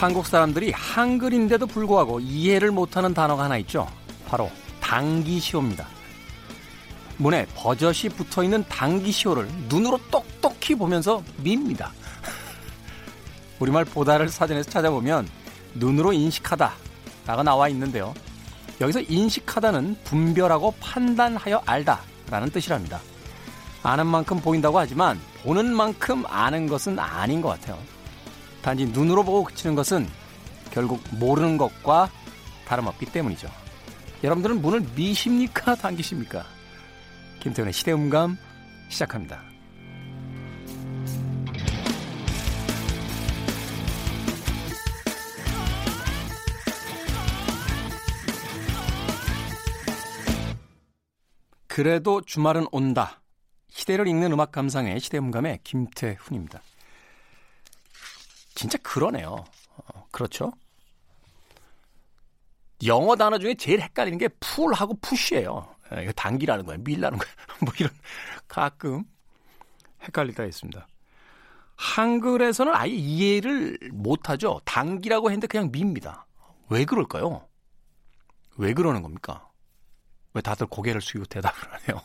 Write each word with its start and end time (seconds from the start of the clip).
한국 0.00 0.26
사람들이 0.26 0.72
한글인데도 0.72 1.66
불구하고 1.66 2.20
이해를 2.20 2.70
못하는 2.70 3.12
단어가 3.12 3.44
하나 3.44 3.58
있죠. 3.58 3.86
바로 4.26 4.50
당기시오입니다. 4.80 5.86
문에 7.18 7.44
버젓이 7.54 8.08
붙어 8.08 8.42
있는 8.42 8.64
당기시오를 8.66 9.46
눈으로 9.68 10.00
똑똑히 10.10 10.74
보면서 10.74 11.22
밉니다. 11.42 11.92
우리말 13.60 13.84
보다를 13.84 14.30
사전에서 14.30 14.70
찾아보면 14.70 15.28
눈으로 15.74 16.14
인식하다 16.14 16.72
라고 17.26 17.42
나와 17.42 17.68
있는데요. 17.68 18.14
여기서 18.80 19.02
인식하다는 19.02 19.98
분별하고 20.04 20.72
판단하여 20.80 21.60
알다 21.66 22.00
라는 22.30 22.48
뜻이랍니다. 22.48 23.00
아는 23.82 24.06
만큼 24.06 24.40
보인다고 24.40 24.78
하지만 24.78 25.20
보는 25.42 25.74
만큼 25.74 26.24
아는 26.26 26.68
것은 26.68 26.98
아닌 26.98 27.42
것 27.42 27.50
같아요. 27.50 27.78
단지 28.62 28.86
눈으로 28.86 29.24
보고 29.24 29.44
그치는 29.44 29.74
것은 29.74 30.08
결국 30.70 31.02
모르는 31.12 31.56
것과 31.56 32.10
다름없기 32.66 33.06
때문이죠. 33.06 33.48
여러분들은 34.22 34.60
문을 34.60 34.82
미십니까? 34.94 35.74
당기십니까? 35.80 36.44
김태훈의 37.40 37.72
시대음감 37.72 38.36
시작합니다. 38.88 39.42
그래도 51.66 52.20
주말은 52.20 52.66
온다. 52.72 53.22
시대를 53.68 54.06
읽는 54.08 54.32
음악 54.32 54.52
감상의 54.52 55.00
시대음감의 55.00 55.60
김태훈입니다. 55.64 56.60
진짜 58.54 58.78
그러네요. 58.78 59.44
어, 59.76 60.06
그렇죠? 60.10 60.52
영어 62.84 63.16
단어 63.16 63.38
중에 63.38 63.54
제일 63.54 63.80
헷갈리는 63.80 64.18
게 64.18 64.28
풀하고 64.40 64.98
푸쉬예요. 65.00 65.74
예, 65.94 66.02
이거 66.04 66.12
단기라는 66.12 66.64
거예요. 66.64 66.80
밀라는 66.82 67.18
거예요. 67.18 67.34
뭐 67.62 67.72
이런 67.78 67.90
가끔 68.48 69.04
헷갈릴 70.02 70.34
때가 70.34 70.46
있습니다. 70.46 70.86
한글에서는 71.76 72.74
아예 72.74 72.90
이해를 72.90 73.78
못하죠. 73.92 74.60
단기라고 74.64 75.30
했는데 75.30 75.46
그냥 75.46 75.70
밉니다. 75.70 76.26
왜 76.68 76.84
그럴까요? 76.84 77.46
왜 78.56 78.74
그러는 78.74 79.02
겁니까? 79.02 79.48
왜 80.34 80.42
다들 80.42 80.66
고개를 80.66 81.00
숙이고 81.00 81.24
대답을 81.26 81.58
하네요? 81.72 82.02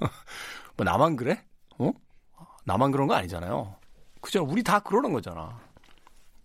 뭐 0.76 0.84
나만 0.84 1.16
그래? 1.16 1.44
어? 1.78 1.90
나만 2.64 2.90
그런 2.92 3.06
거 3.06 3.14
아니잖아요. 3.14 3.76
그죠? 4.20 4.44
우리 4.44 4.62
다 4.62 4.78
그러는 4.78 5.12
거잖아. 5.12 5.60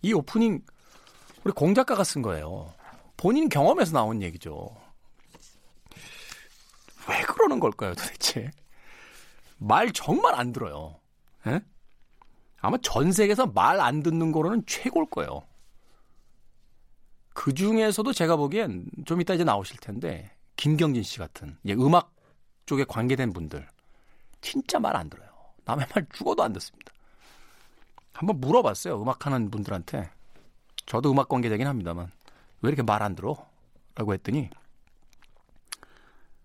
이 0.02 0.12
오프닝 0.12 0.60
우리 1.44 1.52
공 1.52 1.74
작가가 1.74 2.04
쓴 2.04 2.22
거예요. 2.22 2.72
본인 3.16 3.48
경험에서 3.48 3.92
나온 3.92 4.22
얘기죠. 4.22 4.74
왜 7.08 7.20
그러는 7.22 7.58
걸까요, 7.60 7.94
도대체? 7.94 8.50
말 9.58 9.92
정말 9.92 10.34
안 10.34 10.52
들어요. 10.52 11.00
에? 11.46 11.52
예? 11.52 11.60
아마 12.60 12.76
전 12.82 13.10
세계에서 13.12 13.46
말 13.46 13.80
안 13.80 14.02
듣는 14.02 14.30
거로는 14.32 14.64
최고일 14.66 15.10
거예요. 15.10 15.42
그 17.34 17.52
중에서도 17.54 18.12
제가 18.12 18.36
보기엔 18.36 18.86
좀 19.06 19.20
이따 19.20 19.34
이제 19.34 19.42
나오실 19.42 19.78
텐데 19.78 20.30
김경진 20.56 21.02
씨 21.02 21.18
같은 21.18 21.56
예, 21.66 21.72
음악 21.74 22.14
쪽에 22.66 22.84
관계된 22.84 23.32
분들 23.32 23.66
진짜 24.40 24.78
말 24.78 24.94
안 24.96 25.08
들어요. 25.10 25.28
남의 25.64 25.86
말 25.94 26.06
죽어도 26.12 26.42
안 26.42 26.52
듣습니다. 26.52 26.91
한번 28.22 28.40
물어봤어요. 28.40 29.02
음악 29.02 29.26
하는 29.26 29.50
분들한테. 29.50 30.08
저도 30.86 31.10
음악 31.10 31.28
관계자긴 31.28 31.66
합니다만 31.66 32.10
왜 32.60 32.68
이렇게 32.68 32.82
말 32.82 33.02
안 33.02 33.14
들어? 33.16 33.36
라고 33.94 34.12
했더니 34.14 34.48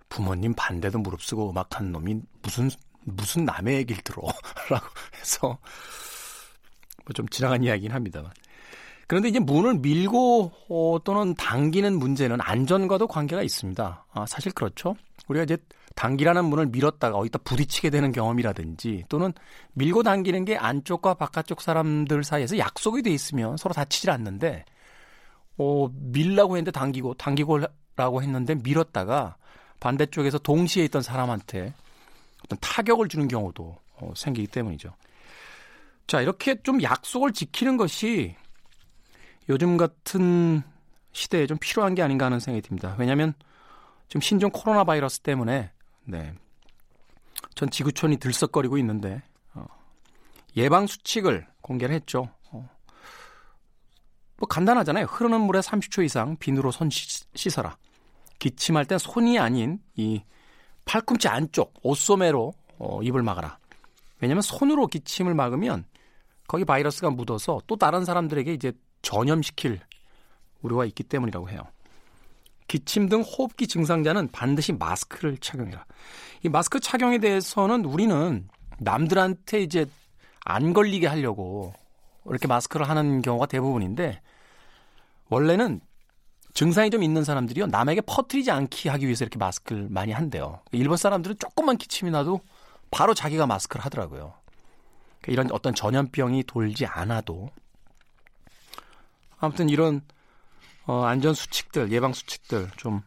부모님 0.10 0.54
반대도 0.56 1.00
무릅쓰고 1.00 1.50
음악하는 1.52 1.92
놈이 1.92 2.22
무슨 2.42 2.70
무슨 3.04 3.46
남의 3.46 3.76
얘기를 3.78 4.02
들어 4.04 4.22
라고 4.70 4.86
해서 5.20 5.48
뭐 5.48 7.14
좀 7.14 7.28
지나간 7.30 7.64
이야기긴 7.64 7.92
합니다만 7.94 8.32
그런데 9.08 9.30
이제 9.30 9.40
문을 9.40 9.76
밀고 9.76 10.52
어, 10.70 10.98
또는 11.06 11.34
당기는 11.36 11.98
문제는 11.98 12.42
안전과도 12.42 13.08
관계가 13.08 13.42
있습니다. 13.44 14.06
아, 14.12 14.26
사실 14.26 14.52
그렇죠. 14.52 14.96
우리가 15.30 15.44
이제 15.44 15.58
당기라는 15.98 16.46
문을 16.46 16.68
밀었다가 16.68 17.18
어디다 17.18 17.40
부딪히게 17.40 17.90
되는 17.90 18.12
경험이라든지 18.12 19.06
또는 19.10 19.34
밀고 19.74 20.04
당기는 20.04 20.46
게 20.46 20.56
안쪽과 20.56 21.16
바깥쪽 21.16 21.60
사람들 21.60 22.24
사이에서 22.24 22.60
약속이 22.60 23.02
돼 23.02 23.10
있으면 23.10 23.58
서로 23.58 23.74
다치질 23.74 24.12
않는데 24.12 24.64
어, 25.58 25.90
밀라고 25.92 26.56
했는데 26.56 26.70
당기고 26.70 27.16
당기고라고 27.16 28.22
했는데 28.22 28.54
밀었다가 28.54 29.38
반대쪽에서 29.80 30.38
동시에 30.38 30.86
있던 30.86 31.02
사람한테 31.02 31.74
어떤 32.46 32.60
타격을 32.62 33.08
주는 33.08 33.28
경우도 33.28 33.76
어, 33.96 34.14
생기기 34.16 34.48
때문이죠. 34.50 34.94
자, 36.06 36.22
이렇게 36.22 36.62
좀 36.62 36.84
약속을 36.84 37.34
지키는 37.34 37.76
것이 37.76 38.36
요즘 39.50 39.78
같은 39.78 40.62
시대에 41.12 41.48
좀 41.48 41.58
필요한 41.60 41.96
게 41.96 42.04
아닌가 42.04 42.26
하는 42.26 42.40
생각이 42.40 42.62
듭니다. 42.68 42.96
왜냐하면 43.00 43.34
지금 44.10 44.22
신종 44.22 44.52
코로나 44.52 44.84
바이러스 44.84 45.22
때문에 45.22 45.72
네. 46.08 46.34
전 47.54 47.70
지구촌이 47.70 48.18
들썩거리고 48.18 48.78
있는데 48.80 49.22
어, 49.54 49.66
예방 50.56 50.88
수칙을 50.88 51.46
공개를 51.62 51.94
했죠. 51.96 52.30
어, 52.52 52.70
뭐 54.38 54.48
간단하잖아요. 54.48 55.06
흐르는 55.06 55.42
물에 55.42 55.60
30초 55.60 56.04
이상 56.06 56.38
비누로 56.38 56.72
손 56.72 56.90
씻 56.90 57.60
어라. 57.60 57.78
기침할 58.40 58.86
때 58.86 58.98
손이 58.98 59.38
아닌 59.40 59.80
이 59.96 60.24
팔꿈치 60.86 61.28
안쪽 61.28 61.74
옷소매로 61.84 62.54
어, 62.80 63.02
입을 63.04 63.22
막아라. 63.24 63.58
왜냐하면 64.22 64.42
손으로 64.42 64.88
기침을 64.88 65.34
막으면 65.34 65.86
거기 66.48 66.64
바이러스가 66.64 67.10
묻어서 67.10 67.62
또 67.68 67.76
다른 67.76 68.06
사람들에게 68.06 68.54
이제 68.54 68.72
전염시킬 69.02 69.80
우려가 70.62 70.86
있기 70.86 71.04
때문이라고 71.04 71.50
해요. 71.50 71.62
기침 72.68 73.08
등 73.10 73.22
호흡기 73.22 73.68
증상자는 73.68 74.30
반드시 74.32 74.74
마스크를 74.74 75.38
착용해라. 75.38 75.86
이 76.44 76.50
마스크 76.50 76.80
착용에 76.80 77.18
대해서는 77.20 77.86
우리는 77.86 78.48
남들한테 78.80 79.62
이제 79.62 79.86
안 80.44 80.74
걸리게 80.74 81.08
하려고 81.08 81.74
이렇게 82.26 82.48
마스크를 82.48 82.88
하는 82.90 83.22
경우가 83.22 83.46
대부분인데 83.46 84.22
원래는 85.30 85.82
증상이 86.54 86.90
좀 86.90 87.04
있는 87.04 87.24
사람들이요 87.24 87.68
남에게 87.68 88.02
퍼뜨리지 88.02 88.52
않게 88.52 88.90
하기 88.90 89.06
위해서 89.06 89.24
이렇게 89.24 89.38
마스크를 89.38 89.88
많이 89.90 90.12
한대요. 90.12 90.62
일본 90.72 90.98
사람들은 90.98 91.38
조금만 91.40 91.78
기침이 91.78 92.12
나도 92.12 92.42
바로 92.92 93.14
자기가 93.14 93.46
마스크를 93.46 93.86
하더라고요. 93.86 94.34
그러니까 95.22 95.32
이런 95.32 95.52
어떤 95.52 95.76
전염병이 95.76 96.44
돌지 96.44 96.86
않아도 96.86 97.50
아무튼 99.40 99.70
이런 99.70 100.02
어, 100.88 101.04
안전 101.04 101.34
수칙들, 101.34 101.92
예방 101.92 102.14
수칙들 102.14 102.70
좀 102.78 103.02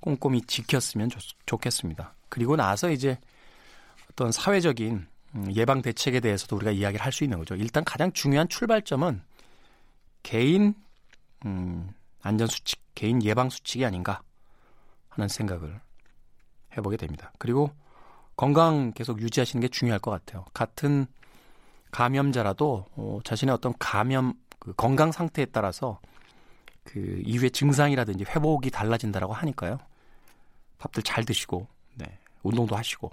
꼼꼼히 0.00 0.42
지켰으면 0.42 1.08
좋, 1.08 1.18
좋겠습니다. 1.46 2.14
그리고 2.28 2.56
나서 2.56 2.90
이제 2.90 3.18
어떤 4.10 4.30
사회적인 4.30 5.06
음, 5.34 5.52
예방 5.54 5.82
대책에 5.82 6.20
대해서도 6.20 6.56
우리가 6.56 6.70
이야기를 6.72 7.04
할 7.04 7.12
수 7.12 7.24
있는 7.24 7.38
거죠. 7.38 7.54
일단 7.56 7.84
가장 7.84 8.12
중요한 8.12 8.48
출발점은 8.48 9.22
개인 10.22 10.74
음, 11.44 11.90
안전 12.22 12.48
수칙, 12.48 12.78
개인 12.94 13.22
예방 13.22 13.48
수칙이 13.50 13.84
아닌가 13.84 14.20
하는 15.08 15.28
생각을 15.28 15.80
해보게 16.76 16.96
됩니다. 16.98 17.32
그리고 17.38 17.70
건강 18.36 18.92
계속 18.92 19.22
유지하시는 19.22 19.60
게 19.62 19.68
중요할 19.68 19.98
것 20.00 20.10
같아요. 20.10 20.44
같은 20.52 21.06
감염자라도 21.92 22.86
어, 22.96 23.18
자신의 23.24 23.54
어떤 23.54 23.72
감염 23.78 24.34
그 24.58 24.74
건강 24.74 25.12
상태에 25.12 25.46
따라서 25.46 25.98
그 26.86 27.20
이후에 27.24 27.50
증상이라든지 27.50 28.24
회복이 28.24 28.70
달라진다라고 28.70 29.34
하니까요. 29.34 29.78
밥들 30.78 31.02
잘 31.02 31.24
드시고, 31.24 31.66
네, 31.96 32.18
운동도 32.42 32.76
하시고. 32.76 33.10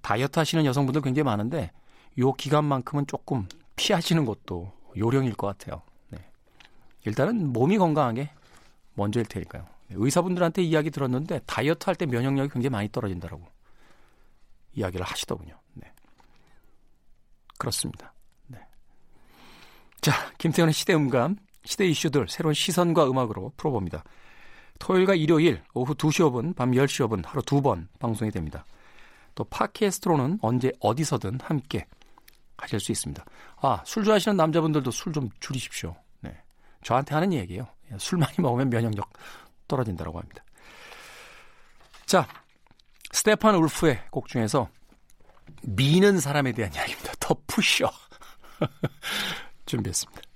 다이어트 0.00 0.38
하시는 0.38 0.64
여성분들 0.64 1.02
굉장히 1.02 1.24
많은데, 1.24 1.70
요 2.18 2.32
기간만큼은 2.32 3.06
조금 3.06 3.46
피하시는 3.76 4.24
것도 4.24 4.72
요령일 4.96 5.34
것 5.34 5.46
같아요. 5.46 5.82
네. 6.08 6.18
일단은 7.04 7.52
몸이 7.52 7.78
건강하게 7.78 8.30
먼저일 8.94 9.26
테니까요. 9.26 9.66
네, 9.88 9.96
의사분들한테 9.98 10.62
이야기 10.62 10.90
들었는데, 10.90 11.40
다이어트 11.46 11.84
할 11.84 11.94
때 11.94 12.06
면역력이 12.06 12.50
굉장히 12.52 12.70
많이 12.70 12.88
떨어진다라고 12.88 13.46
이야기를 14.72 15.04
하시더군요. 15.04 15.58
네. 15.74 15.92
그렇습니다. 17.58 18.14
네. 18.46 18.58
자, 20.00 20.12
김태현의 20.38 20.72
시대음감 20.72 21.36
시대 21.68 21.86
이슈들 21.86 22.28
새로운 22.30 22.54
시선과 22.54 23.10
음악으로 23.10 23.52
풀어봅니다. 23.58 24.02
토요일과 24.78 25.14
일요일 25.14 25.62
오후 25.74 25.94
2시 25.94 26.24
5분, 26.30 26.56
밤 26.56 26.70
10시 26.70 27.06
5분 27.06 27.26
하루 27.26 27.42
두 27.42 27.60
번 27.60 27.88
방송이 27.98 28.30
됩니다. 28.30 28.64
또 29.34 29.44
팟캐스트로는 29.44 30.38
언제 30.40 30.72
어디서든 30.80 31.40
함께 31.42 31.86
하실 32.56 32.80
수 32.80 32.90
있습니다. 32.90 33.22
아, 33.60 33.82
술 33.84 34.02
좋아하시는 34.02 34.34
남자분들도 34.34 34.90
술 34.90 35.12
좀 35.12 35.28
줄이십시오. 35.40 35.94
네. 36.22 36.34
저한테 36.82 37.14
하는 37.14 37.34
얘기예요. 37.34 37.66
술 37.98 38.16
많이 38.16 38.34
먹으면 38.38 38.70
면역력 38.70 39.06
떨어진다고 39.68 40.18
합니다. 40.18 40.42
자, 42.06 42.26
스테판 43.12 43.54
울프의 43.56 44.04
곡 44.10 44.26
중에서 44.28 44.70
미는 45.64 46.18
사람에 46.18 46.52
대한 46.52 46.72
이야기입니다. 46.72 47.12
더 47.20 47.36
푸셔. 47.46 47.92
준비했습니다. 49.66 50.27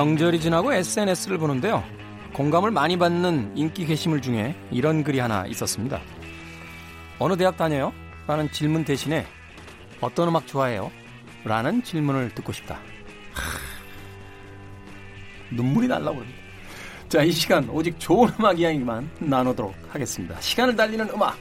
명절이 0.00 0.40
지나고 0.40 0.72
SNS를 0.72 1.36
보는데요. 1.36 1.84
공감을 2.32 2.70
많이 2.70 2.96
받는 2.96 3.52
인기 3.54 3.84
게시물 3.84 4.22
중에 4.22 4.56
이런 4.70 5.04
글이 5.04 5.18
하나 5.18 5.44
있었습니다. 5.46 6.00
어느 7.18 7.36
대학 7.36 7.58
다녀요? 7.58 7.92
라는 8.26 8.50
질문 8.50 8.82
대신에 8.82 9.26
어떤 10.00 10.28
음악 10.28 10.46
좋아해요? 10.46 10.90
라는 11.44 11.82
질문을 11.82 12.34
듣고 12.34 12.50
싶다. 12.50 12.76
하... 13.34 13.58
눈물이 15.54 15.86
날라고 15.86 16.22
니다 16.22 16.32
자, 17.10 17.22
이 17.22 17.30
시간 17.30 17.68
오직 17.68 18.00
좋은 18.00 18.30
음악 18.40 18.58
이야기만 18.58 19.10
나누도록 19.18 19.74
하겠습니다. 19.90 20.40
시간을 20.40 20.76
달리는 20.76 21.10
음악. 21.10 21.36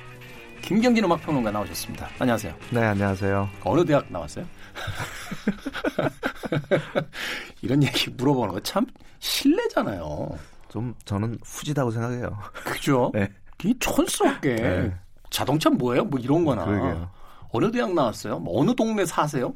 김경진 0.62 1.04
음악평론가 1.04 1.52
나오셨습니다. 1.52 2.08
안녕하세요. 2.20 2.54
네, 2.72 2.84
안녕하세요. 2.84 3.50
어느 3.64 3.86
대학 3.86 4.06
나왔어요? 4.12 4.46
이런 7.62 7.84
얘기 7.84 8.10
물어보는 8.12 8.54
거 8.54 8.60
참 8.62 8.86
실례잖아요. 9.20 10.30
좀 10.70 10.94
저는 11.06 11.38
후지다고 11.44 11.92
생각해요. 11.92 12.38
그죠? 12.66 13.12
네. 13.16 13.30
이 13.64 13.76
촌스럽게 13.80 14.56
네. 14.56 14.94
자동차 15.30 15.70
뭐예요? 15.70 16.06
뭐 16.06 16.20
이런 16.20 16.46
거나. 16.46 16.66
그러게요. 16.66 17.10
어느 17.52 17.72
대학 17.72 17.94
나왔어요? 17.94 18.40
뭐 18.40 18.62
어느 18.62 18.74
동네 18.76 19.06
사세요? 19.06 19.54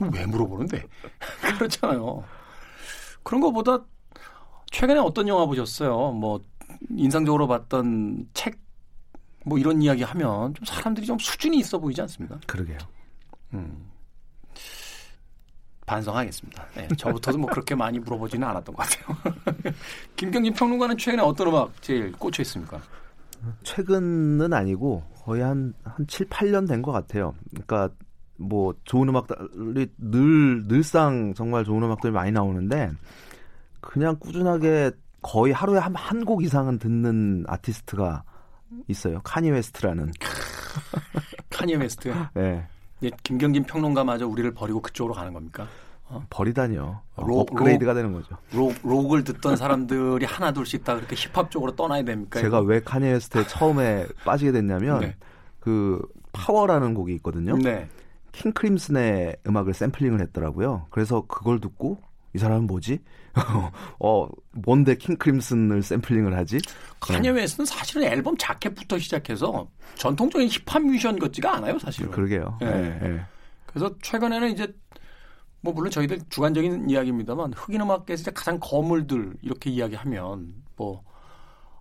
왜 0.00 0.26
물어보는데? 0.26 0.82
그렇잖아요. 1.58 2.24
그런 3.22 3.40
거보다 3.40 3.80
최근에 4.70 5.00
어떤 5.00 5.28
영화 5.28 5.46
보셨어요? 5.46 6.12
뭐 6.12 6.40
인상적으로 6.90 7.46
봤던 7.46 8.26
책 8.34 8.58
뭐 9.46 9.58
이런 9.58 9.80
이야기 9.80 10.02
하면 10.02 10.52
좀 10.54 10.64
사람들이 10.64 11.06
좀 11.06 11.16
수준이 11.18 11.58
있어 11.58 11.78
보이지 11.78 12.00
않습니까? 12.02 12.38
그러게요. 12.48 12.78
음. 13.54 13.86
반성하겠습니다. 15.86 16.66
네, 16.74 16.88
저부터도 16.98 17.38
뭐 17.38 17.48
그렇게 17.48 17.76
많이 17.76 18.00
물어보지는 18.00 18.46
않았던 18.48 18.74
것 18.74 18.82
같아요. 18.88 19.16
김경진 20.16 20.52
평론가는 20.54 20.98
최근에 20.98 21.22
어떤 21.22 21.46
음악 21.46 21.80
제일 21.80 22.10
꽂혀 22.12 22.42
있습니까? 22.42 22.80
최근은 23.62 24.52
아니고 24.52 25.04
거의 25.22 25.42
한, 25.42 25.72
한 25.84 26.04
7, 26.08 26.28
8년 26.28 26.66
된 26.68 26.82
것 26.82 26.90
같아요. 26.90 27.34
그러니까 27.50 27.88
뭐 28.36 28.74
좋은 28.84 29.08
음악들이 29.08 29.86
늘, 29.96 30.66
늘상 30.66 31.32
정말 31.34 31.64
좋은 31.64 31.80
음악들이 31.84 32.12
많이 32.12 32.32
나오는데 32.32 32.90
그냥 33.80 34.16
꾸준하게 34.18 34.90
거의 35.22 35.52
하루에 35.52 35.78
한 35.78 35.94
한 35.94 36.24
곡 36.24 36.42
이상은 36.42 36.78
듣는 36.80 37.44
아티스트가 37.46 38.24
있어요. 38.88 39.20
카니예 39.22 39.50
웨스트라는. 39.50 40.12
카니예 41.50 41.74
웨스트? 41.76 42.12
네. 42.34 42.66
김경진 43.22 43.64
평론가마저 43.64 44.26
우리를 44.26 44.52
버리고 44.54 44.80
그쪽으로 44.80 45.14
가는 45.14 45.32
겁니까? 45.32 45.68
어? 46.08 46.24
버리다니요. 46.30 47.00
로, 47.16 47.40
업그레이드가 47.40 47.92
록, 47.92 47.96
되는 47.96 48.12
거죠. 48.12 48.36
록, 48.52 48.74
록을 48.82 49.24
듣던 49.24 49.56
사람들이 49.56 50.24
하나 50.24 50.52
둘씩 50.52 50.84
다 50.84 50.94
그렇게 50.94 51.16
힙합 51.16 51.50
쪽으로 51.50 51.74
떠나야 51.74 52.04
됩니까? 52.04 52.40
제가 52.40 52.60
왜 52.60 52.80
카니예 52.80 53.12
웨스트에 53.12 53.46
처음에 53.48 54.06
빠지게 54.24 54.52
됐냐면 54.52 55.00
네. 55.00 55.16
그 55.58 56.00
Power라는 56.32 56.94
곡이 56.94 57.12
있거든요. 57.16 57.56
네. 57.56 57.88
킹 58.32 58.52
크림슨의 58.52 59.36
음악을 59.46 59.74
샘플링을 59.74 60.20
했더라고요. 60.20 60.86
그래서 60.90 61.22
그걸 61.22 61.60
듣고 61.60 61.98
이 62.36 62.38
사람은 62.38 62.66
뭐지? 62.66 62.98
어, 63.98 64.28
뭔데 64.52 64.94
킹 64.94 65.16
크림슨을 65.16 65.82
샘플링을 65.82 66.36
하지? 66.36 66.58
카니 67.00 67.30
웨스는 67.30 67.64
사실은 67.64 68.04
앨범 68.04 68.36
자켓부터 68.36 68.98
시작해서 68.98 69.68
전통적인 69.96 70.48
힙합 70.48 70.82
뮤지션 70.82 71.18
같지가 71.18 71.56
않아요, 71.56 71.78
사실은. 71.78 72.10
그러게요. 72.10 72.58
예. 72.60 72.66
네. 72.66 72.98
네. 73.00 73.20
그래서 73.64 73.94
최근에는 74.02 74.52
이제 74.52 74.72
뭐 75.62 75.72
물론 75.72 75.90
저희들 75.90 76.20
주관적인 76.28 76.90
이야기입니다만 76.90 77.54
흑인 77.54 77.80
음악계에서 77.80 78.30
가장 78.32 78.58
거물들 78.60 79.34
이렇게 79.40 79.70
이야기하면 79.70 80.52
뭐 80.76 81.02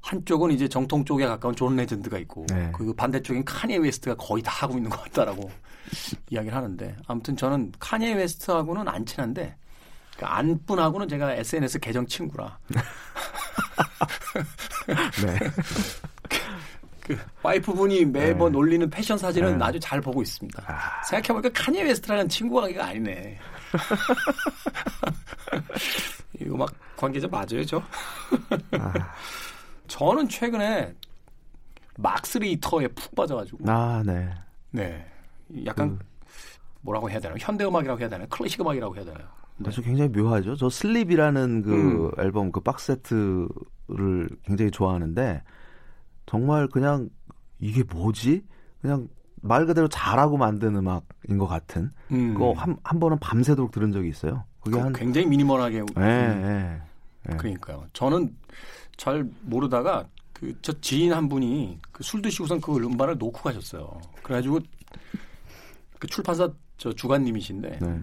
한쪽은 0.01 0.51
이제 0.51 0.67
정통 0.67 1.03
쪽에 1.03 1.25
가까운 1.25 1.53
존 1.55 1.75
레전드가 1.75 2.17
있고 2.19 2.45
네. 2.47 2.71
그 2.73 2.93
반대쪽엔 2.93 3.43
카니예 3.43 3.77
웨스트가 3.77 4.15
거의 4.15 4.41
다 4.41 4.51
하고 4.51 4.77
있는 4.77 4.89
것 4.89 5.03
같다라고 5.03 5.49
이야기를 6.31 6.55
하는데 6.55 6.95
아무튼 7.07 7.35
저는 7.35 7.73
카니예 7.79 8.13
웨스트하고는 8.13 8.87
안 8.87 9.05
친한데 9.05 9.55
그 10.17 10.25
안분하고는 10.25 11.07
제가 11.07 11.33
SNS 11.33 11.79
계정 11.79 12.07
친구라. 12.07 12.57
네. 15.25 15.39
그 17.01 17.17
와이프분이 17.43 18.05
매번 18.05 18.53
네. 18.53 18.57
올리는 18.57 18.89
패션 18.89 19.17
사진은 19.17 19.57
네. 19.57 19.65
아주 19.65 19.77
잘 19.79 20.01
보고 20.01 20.21
있습니다. 20.21 20.63
아... 20.65 21.03
생각해보니까 21.03 21.49
카니예 21.53 21.83
웨스트랑은 21.83 22.29
친구가 22.29 22.67
아니네. 22.83 23.37
이 26.39 26.45
음악 26.45 26.73
관계자 26.95 27.27
맞아요, 27.27 27.65
저? 27.65 27.83
아... 28.71 28.93
저는 29.87 30.29
최근에 30.29 30.95
막스 31.97 32.37
리히터에 32.39 32.87
푹 32.89 33.15
빠져가지고. 33.15 33.69
아, 33.69 34.03
네. 34.05 34.29
네. 34.71 35.05
약간 35.65 35.97
그... 35.97 36.05
뭐라고 36.81 37.09
해야 37.09 37.19
되나? 37.19 37.35
현대 37.39 37.65
음악이라고 37.65 37.99
해야 37.99 38.09
되나? 38.09 38.25
클래식 38.27 38.61
음악이라고 38.61 38.95
해야 38.95 39.05
되나 39.05 39.19
요? 39.59 39.63
네. 39.63 39.69
아주 39.69 39.81
굉장히 39.81 40.09
묘하죠. 40.09 40.55
저 40.55 40.69
Sleep이라는 40.69 41.61
그 41.61 41.73
음. 41.73 42.11
앨범 42.19 42.51
그 42.51 42.59
박스 42.59 42.87
세트를 42.87 44.29
굉장히 44.43 44.71
좋아하는데 44.71 45.43
정말 46.25 46.67
그냥 46.67 47.09
이게 47.59 47.83
뭐지? 47.83 48.43
그냥 48.81 49.07
말 49.41 49.65
그대로 49.65 49.87
잘하고 49.87 50.37
만든 50.37 50.75
음악인 50.75 51.37
것 51.37 51.47
같은. 51.47 51.91
음. 52.11 52.33
그거 52.33 52.53
한, 52.53 52.77
한 52.83 52.99
번은 52.99 53.19
밤새도록 53.19 53.71
들은 53.71 53.91
적이 53.91 54.09
있어요. 54.09 54.43
그게 54.61 54.79
한 54.79 54.91
굉장히 54.93 55.27
미니멀하게. 55.27 55.83
네, 55.95 56.35
네, 56.35 56.81
네. 57.27 57.37
그러니까요. 57.37 57.85
저는 57.93 58.35
잘 58.97 59.27
모르다가 59.41 60.07
그 60.33 60.53
저 60.61 60.73
지인 60.81 61.13
한 61.13 61.29
분이 61.29 61.79
그 61.93 62.03
술 62.03 62.21
드시고선 62.21 62.59
그 62.59 62.75
음반을 62.75 63.17
놓고 63.17 63.39
가셨어요. 63.41 64.01
그래가지고 64.21 64.59
그 65.99 66.07
출판사 66.07 66.51
저 66.77 66.91
주관님이신데 66.91 67.79
네. 67.81 68.01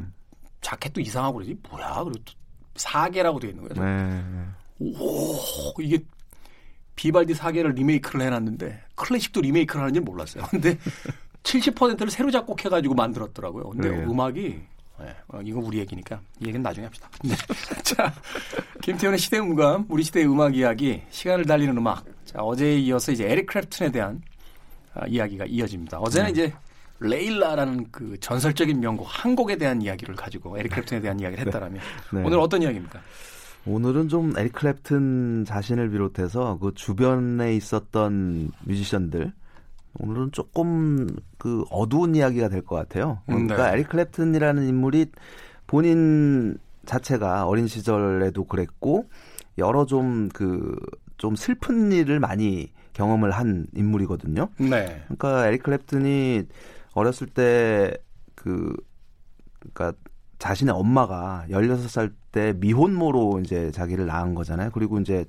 자켓도 0.62 1.00
이상하고 1.00 1.34
그러지 1.34 1.56
뭐야 1.68 2.04
그리고 2.04 2.18
또 2.24 2.32
사계라고 2.76 3.38
되어 3.38 3.50
있는 3.50 3.68
거예요. 3.68 3.84
네. 3.84 4.22
오 4.78 5.36
이게 5.80 5.98
비발디 6.96 7.34
사계를 7.34 7.72
리메이크를 7.72 8.24
해놨는데 8.26 8.82
클래식도 8.94 9.40
리메이크를 9.42 9.82
하는지 9.82 10.00
몰랐어요. 10.00 10.44
근데 10.50 10.78
70%를 11.42 12.10
새로 12.10 12.30
작곡해가지고 12.30 12.94
만들었더라고요. 12.94 13.70
근데 13.70 13.90
네. 13.90 14.04
음악이 14.04 14.60
네, 15.00 15.16
어, 15.28 15.40
이거 15.42 15.58
우리 15.58 15.78
얘기니까 15.78 16.20
이 16.40 16.44
얘기는 16.44 16.62
나중에 16.62 16.86
합시다. 16.86 17.08
네. 17.24 17.34
자, 17.82 18.12
김태훈의 18.82 19.18
시대 19.18 19.38
음감, 19.38 19.86
우리 19.88 20.04
시대의 20.04 20.26
음악 20.26 20.56
이야기, 20.56 21.02
시간을 21.10 21.44
달리는 21.44 21.76
음악. 21.76 22.04
자, 22.24 22.40
어제에 22.40 22.78
이어서 22.78 23.10
이제 23.10 23.28
에릭 23.28 23.46
클랩튼에 23.46 23.90
대한 23.90 24.22
아, 24.94 25.06
이야기가 25.06 25.46
이어집니다. 25.46 25.98
어제는 25.98 26.26
네. 26.26 26.32
이제 26.32 26.54
레일라라는 27.02 27.88
그 27.90 28.18
전설적인 28.20 28.80
명곡 28.80 29.04
한 29.04 29.36
곡에 29.36 29.56
대한 29.56 29.82
이야기를 29.82 30.14
가지고 30.14 30.58
에릭 30.58 30.72
클랩튼에 30.72 31.02
대한 31.02 31.20
이야기를 31.20 31.44
네. 31.44 31.48
했다라면 31.48 31.80
네. 32.12 32.22
오늘 32.24 32.38
어떤 32.38 32.62
이야기입니까? 32.62 33.00
오늘은 33.66 34.08
좀 34.08 34.32
에릭 34.36 34.52
클랩튼 34.54 35.46
자신을 35.46 35.90
비롯해서 35.90 36.58
그 36.60 36.72
주변에 36.74 37.54
있었던 37.54 38.50
뮤지션들 38.64 39.32
오늘은 39.98 40.32
조금 40.32 41.06
그 41.38 41.64
어두운 41.70 42.14
이야기가 42.14 42.48
될 42.48 42.62
것 42.62 42.76
같아요. 42.76 43.20
그러니까 43.26 43.68
네. 43.68 43.74
에릭 43.74 43.88
클랩튼이라는 43.90 44.68
인물이 44.68 45.06
본인 45.66 46.56
자체가 46.86 47.46
어린 47.46 47.66
시절에도 47.66 48.44
그랬고 48.44 49.08
여러 49.58 49.84
좀 49.86 50.28
그좀 50.30 51.34
그, 51.34 51.36
슬픈 51.36 51.92
일을 51.92 52.18
많이 52.20 52.70
경험을 52.94 53.30
한 53.30 53.66
인물이거든요. 53.74 54.48
네. 54.58 55.02
그러니까 55.04 55.46
에릭 55.46 55.62
클랩튼이 55.62 56.46
어렸을 56.94 57.26
때 57.26 57.96
그 58.34 58.74
그러니까 59.60 59.92
자신의 60.38 60.74
엄마가 60.74 61.46
16살 61.50 62.12
때 62.32 62.52
미혼모로 62.56 63.40
이제 63.44 63.70
자기를 63.70 64.06
낳은 64.06 64.34
거잖아요. 64.34 64.70
그리고 64.72 64.98
이제 64.98 65.24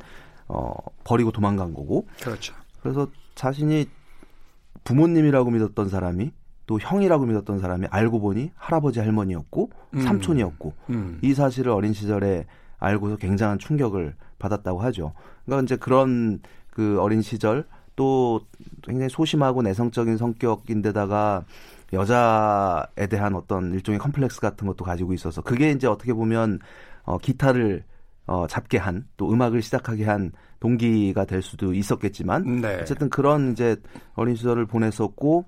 어 0.48 0.74
버리고 1.04 1.32
도망간 1.32 1.74
거고. 1.74 2.08
그렇죠. 2.22 2.56
그래서 2.82 3.08
자신이 3.36 3.88
부모님이라고 4.84 5.52
믿었던 5.52 5.90
사람이 5.90 6.32
또 6.66 6.80
형이라고 6.80 7.26
믿었던 7.26 7.60
사람이 7.60 7.88
알고 7.92 8.20
보니 8.20 8.52
할아버지 8.56 9.00
할머니였고 9.00 9.70
음. 9.94 10.02
삼촌이었고 10.02 10.74
음. 10.90 11.20
이 11.22 11.34
사실을 11.34 11.72
어린 11.72 11.94
시절에 11.94 12.46
알고서 12.80 13.18
굉장한 13.18 13.60
충격을 13.60 14.16
받았다고 14.40 14.82
하죠. 14.82 15.14
그러니까 15.46 15.64
이제 15.66 15.76
그런 15.76 16.40
그 16.70 17.00
어린 17.00 17.22
시절 17.22 17.68
또 17.96 18.42
굉장히 18.82 19.10
소심하고 19.10 19.62
내성적인 19.62 20.18
성격인데다가 20.18 21.46
여자에 21.92 23.08
대한 23.10 23.36
어떤 23.36 23.74
일종의 23.74 24.00
컴플렉스 24.00 24.42
같은 24.42 24.68
것도 24.68 24.84
가지고 24.84 25.14
있어서 25.14 25.42
그게 25.42 25.72
이제 25.72 25.88
어떻게 25.88 26.14
보면 26.14 26.60
어 27.04 27.18
기타를 27.18 27.84
어 28.26 28.48
잡게 28.48 28.78
한 28.78 29.06
또 29.18 29.32
음악을 29.32 29.62
시작하게 29.62 30.06
한 30.06 30.32
동기가 30.60 31.26
될 31.26 31.42
수도 31.42 31.74
있었겠지만 31.74 32.62
네. 32.62 32.80
어쨌든 32.82 33.10
그런 33.10 33.52
이제 33.52 33.76
어린 34.16 34.36
시절을 34.36 34.66
보냈었고 34.66 35.46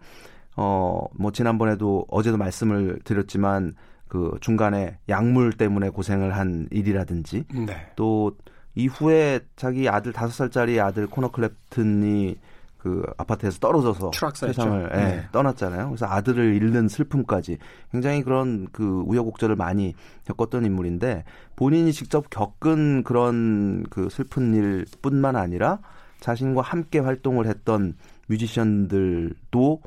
어뭐 0.55 1.31
지난번에도 1.33 2.05
어제도 2.09 2.37
말씀을 2.37 2.99
드렸지만 3.03 3.73
그 4.07 4.37
중간에 4.41 4.97
약물 5.09 5.53
때문에 5.53 5.89
고생을 5.89 6.35
한 6.35 6.67
일이라든지 6.71 7.45
네. 7.65 7.91
또 7.95 8.31
이후에 8.75 9.39
자기 9.55 9.89
아들 9.89 10.13
다섯 10.13 10.32
살짜리 10.32 10.79
아들 10.79 11.08
코너 11.08 11.32
클랩튼이 11.32 12.38
그 12.77 13.03
아파트에서 13.17 13.58
떨어져서 13.60 14.12
세상을 14.36 14.91
예, 14.94 14.98
네. 14.98 15.27
떠났잖아요. 15.32 15.88
그래서 15.88 16.05
아들을 16.05 16.53
잃는 16.53 16.88
슬픔까지 16.88 17.58
굉장히 17.91 18.22
그런 18.22 18.67
그 18.72 19.01
우여곡절을 19.08 19.55
많이 19.55 19.96
겪었던 20.25 20.65
인물인데 20.65 21.24
본인이 21.55 21.91
직접 21.91 22.29
겪은 22.29 23.03
그런 23.03 23.84
그 23.89 24.10
슬픈 24.12 24.53
일뿐만 24.53 25.36
아니라 25.36 25.79
자신과 26.20 26.62
함께 26.62 27.00
활동을 27.00 27.48
했던 27.48 27.96
뮤지션들도 28.27 29.82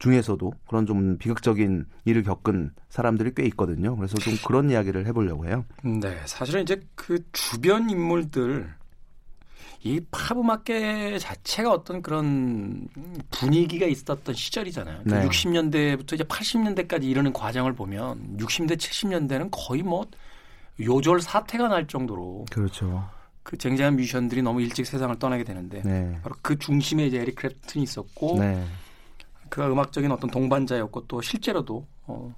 중에서도 0.00 0.52
그런 0.66 0.86
좀 0.86 1.16
비극적인 1.18 1.86
일을 2.06 2.22
겪은 2.24 2.72
사람들이 2.88 3.32
꽤 3.36 3.44
있거든요. 3.44 3.94
그래서 3.96 4.16
좀 4.18 4.34
그런 4.44 4.70
이야기를 4.70 5.06
해보려고 5.06 5.46
해요. 5.46 5.64
네, 5.82 6.18
사실은 6.24 6.62
이제 6.62 6.82
그 6.96 7.18
주변 7.32 7.88
인물들 7.88 8.74
이 9.82 10.00
팝음악계 10.10 11.18
자체가 11.18 11.70
어떤 11.70 12.02
그런 12.02 12.88
분위기가 13.30 13.86
있었던 13.86 14.34
시절이잖아요. 14.34 15.02
그 15.04 15.14
네. 15.14 15.26
60년대부터 15.26 16.14
이제 16.14 16.24
80년대까지 16.24 17.04
이르는 17.04 17.32
과정을 17.32 17.74
보면 17.74 18.38
60대, 18.38 18.76
70년대는 18.76 19.48
거의 19.52 19.82
뭐 19.82 20.06
요절 20.80 21.20
사태가 21.20 21.68
날 21.68 21.86
정도로 21.86 22.46
그렇죠. 22.50 23.08
그 23.42 23.56
쟁쟁한 23.56 23.96
뮤지션들이 23.96 24.42
너무 24.42 24.60
일찍 24.62 24.86
세상을 24.86 25.18
떠나게 25.18 25.44
되는데 25.44 25.82
네. 25.82 26.18
바로 26.22 26.34
그 26.42 26.58
중심에 26.58 27.06
이제 27.06 27.18
에릭 27.18 27.36
크랩튼이 27.36 27.82
있었고 27.82 28.38
네. 28.38 28.64
그가 29.50 29.70
음악적인 29.70 30.10
어떤 30.10 30.30
동반자였고 30.30 31.06
또 31.06 31.20
실제로도 31.20 31.86
어, 32.06 32.34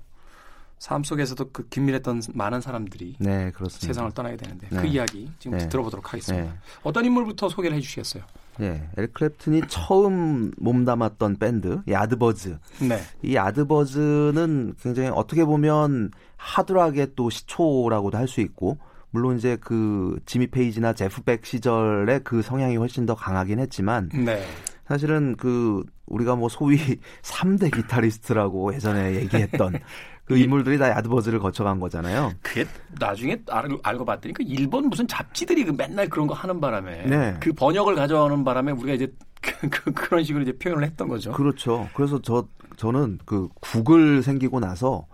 삶 0.79 1.05
속에서도 1.05 1.51
그 1.53 1.69
긴밀했던 1.69 2.23
많은 2.35 2.61
사람들이 2.61 3.15
네, 3.21 3.53
세상을 3.69 4.11
떠나게 4.13 4.37
되는데 4.37 4.67
그 4.69 4.75
네. 4.75 4.81
그 4.81 4.87
이야기 4.89 5.31
지금 5.39 5.57
네. 5.59 5.69
들어보도록 5.69 6.13
하겠습니다. 6.13 6.45
네. 6.45 6.59
어떤 6.83 7.05
인물부터 7.05 7.49
소개를 7.49 7.77
해주시겠어요? 7.77 8.25
네, 8.59 8.89
에릭 8.97 9.15
클랩튼이 9.15 9.67
처음 9.69 10.51
몸담았던 10.57 11.37
밴드 11.37 11.83
야드버즈. 11.89 12.59
네. 12.89 13.01
이 13.23 13.37
야드버즈는 13.37 14.75
굉장히 14.83 15.09
어떻게 15.11 15.45
보면 15.45 16.11
하드락의 16.37 17.13
또 17.15 17.31
시초라고도 17.31 18.19
할 18.19 18.27
수 18.27 18.41
있고 18.41 18.79
물론 19.11 19.37
이제 19.37 19.57
그 19.61 20.19
지미 20.27 20.47
페이지나 20.49 20.95
제프 20.95 21.23
백 21.23 21.45
시절의 21.47 22.21
그 22.25 22.43
성향이 22.43 22.77
훨씬 22.77 23.07
더 23.07 23.15
강하긴 23.15 23.59
했지만 23.61 24.09
네. 24.09 24.45
사실은 24.93 25.37
그 25.39 25.83
우리가 26.05 26.37
뭐 26.37 26.51
소위 26.51 26.77
3대 27.23 27.75
기타리스트라고 27.75 28.75
예전에 28.75 29.15
얘기했던 29.15 29.79
그 30.27 30.37
인물들이 30.37 30.77
다 30.77 30.91
야드버즈를 30.91 31.39
거쳐간 31.39 31.81
거잖아요. 31.81 32.33
그게 32.43 32.67
나중에 33.01 33.41
알, 33.49 33.71
알고 33.83 34.05
봤더니 34.05 34.35
그 34.35 34.43
일본 34.43 34.91
무슨 34.91 35.09
잡지들이 35.09 35.65
그 35.65 35.73
맨날 35.73 36.11
그런 36.11 36.27
거 36.27 36.35
하는 36.35 36.61
바람에 36.61 37.07
네. 37.07 37.37
그 37.41 37.55
번역을 37.55 37.95
가져오는 37.95 38.45
바람에 38.45 38.73
우리가 38.73 38.93
이제 38.93 39.11
그, 39.41 39.69
그, 39.71 39.93
그런 39.93 40.23
식으로 40.23 40.43
이제 40.43 40.53
표현을 40.59 40.85
했던 40.85 41.09
거죠. 41.09 41.33
그렇죠. 41.33 41.89
그래서 41.95 42.21
저 42.21 42.47
저는 42.77 43.19
그 43.25 43.49
구글 43.63 44.23
생기고 44.23 44.61
나서 44.61 45.07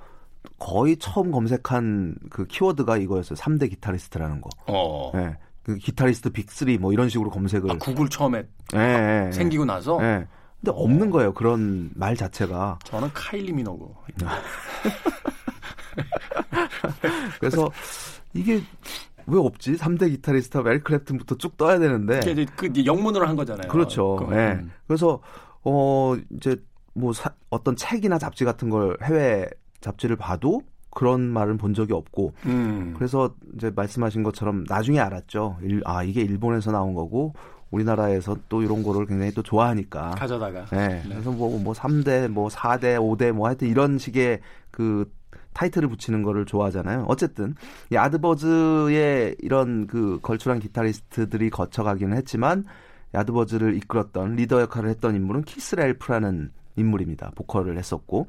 거의 0.59 0.97
처음 0.97 1.31
검색한 1.31 2.17
그 2.31 2.47
키워드가 2.47 2.97
이거였어요. 2.97 3.37
3대 3.37 3.71
기타리스트라는 3.71 4.41
거. 4.41 4.51
어. 4.67 5.13
네. 5.15 5.37
그 5.69 5.77
기타리스트 5.77 6.31
빅3 6.31 6.79
뭐 6.79 6.95
이런 6.95 7.11
식으로 7.11 7.29
검색을. 7.29 7.71
아, 7.71 7.77
구글 7.77 8.09
처음에 8.09 8.47
네, 8.73 9.31
생기고 9.33 9.67
나서. 9.67 10.01
네. 10.01 10.27
근데 10.59 10.73
없는 10.75 11.11
거예요. 11.11 11.35
그런 11.35 11.91
말 11.95 12.17
자체가. 12.17 12.79
저는 12.85 13.11
카일리 13.13 13.53
미노고. 13.53 13.95
그래서 17.39 17.71
이게 18.33 18.63
왜 19.27 19.39
없지? 19.39 19.75
3대 19.75 20.09
기타리스트 20.09 20.57
에릭 20.57 20.81
클랩튼부터 20.81 21.39
쭉 21.39 21.59
떠야 21.59 21.79
되는데. 21.79 22.21
이제 22.21 22.47
그 22.57 22.73
영문으로 22.87 23.29
한 23.29 23.37
거잖아요. 23.37 23.71
그렇죠. 23.71 24.17
그, 24.17 24.35
네. 24.35 24.53
음. 24.53 24.73
그래서 24.87 25.21
어 25.65 26.17
이제 26.31 26.57
뭐 26.95 27.13
사, 27.13 27.29
어떤 27.51 27.77
책이나 27.77 28.17
잡지 28.17 28.47
같은 28.47 28.71
걸 28.71 28.97
해외 29.03 29.47
잡지를 29.83 30.17
봐도 30.17 30.63
그런 30.99 31.21
말은 31.21 31.59
본 31.59 31.75
적이 31.75 31.93
없고 31.93 32.33
음. 32.47 32.93
그래서 32.97 33.33
이제 33.55 33.71
말씀하신 33.71 34.25
것처럼 34.25 34.65
나중에 34.69 34.99
알았죠. 34.99 35.59
일, 35.63 35.81
아 35.85 36.03
이게 36.03 36.23
일본에서 36.23 36.73
나온 36.73 36.93
거고 36.93 37.35
우리나라에서 37.71 38.37
또 38.49 38.63
이런 38.65 38.83
거를 38.83 39.07
굉장히 39.07 39.31
또 39.31 39.41
좋아하니까 39.45 40.11
가져다가 40.19 40.65
네. 40.65 40.89
네. 40.89 41.03
그래서 41.09 41.31
뭐뭐 41.31 41.61
뭐 41.61 41.73
3대 41.73 42.27
뭐 42.27 42.49
4대 42.49 42.99
뭐 42.99 43.15
5대 43.15 43.31
뭐 43.31 43.47
하여튼 43.47 43.69
이런 43.69 43.97
식의 43.97 44.41
그 44.73 45.09
타이틀을 45.53 45.89
붙이는 45.89 46.25
거를 46.25 46.45
좋아하잖아요. 46.47 47.05
어쨌든 47.07 47.55
이 47.93 47.97
야드버즈의 47.97 49.37
이런 49.39 49.87
그 49.87 50.19
걸출한 50.21 50.59
기타리스트들이 50.59 51.51
거쳐가기는 51.51 52.17
했지만 52.17 52.65
야드버즈를 53.15 53.77
이끌었던 53.77 54.35
리더 54.35 54.61
역할을 54.63 54.91
했던 54.91 55.15
인물은 55.15 55.43
키스 55.45 55.77
렐프라는 55.77 56.51
인물입니다. 56.75 57.31
보컬을 57.37 57.79
했었고 57.79 58.27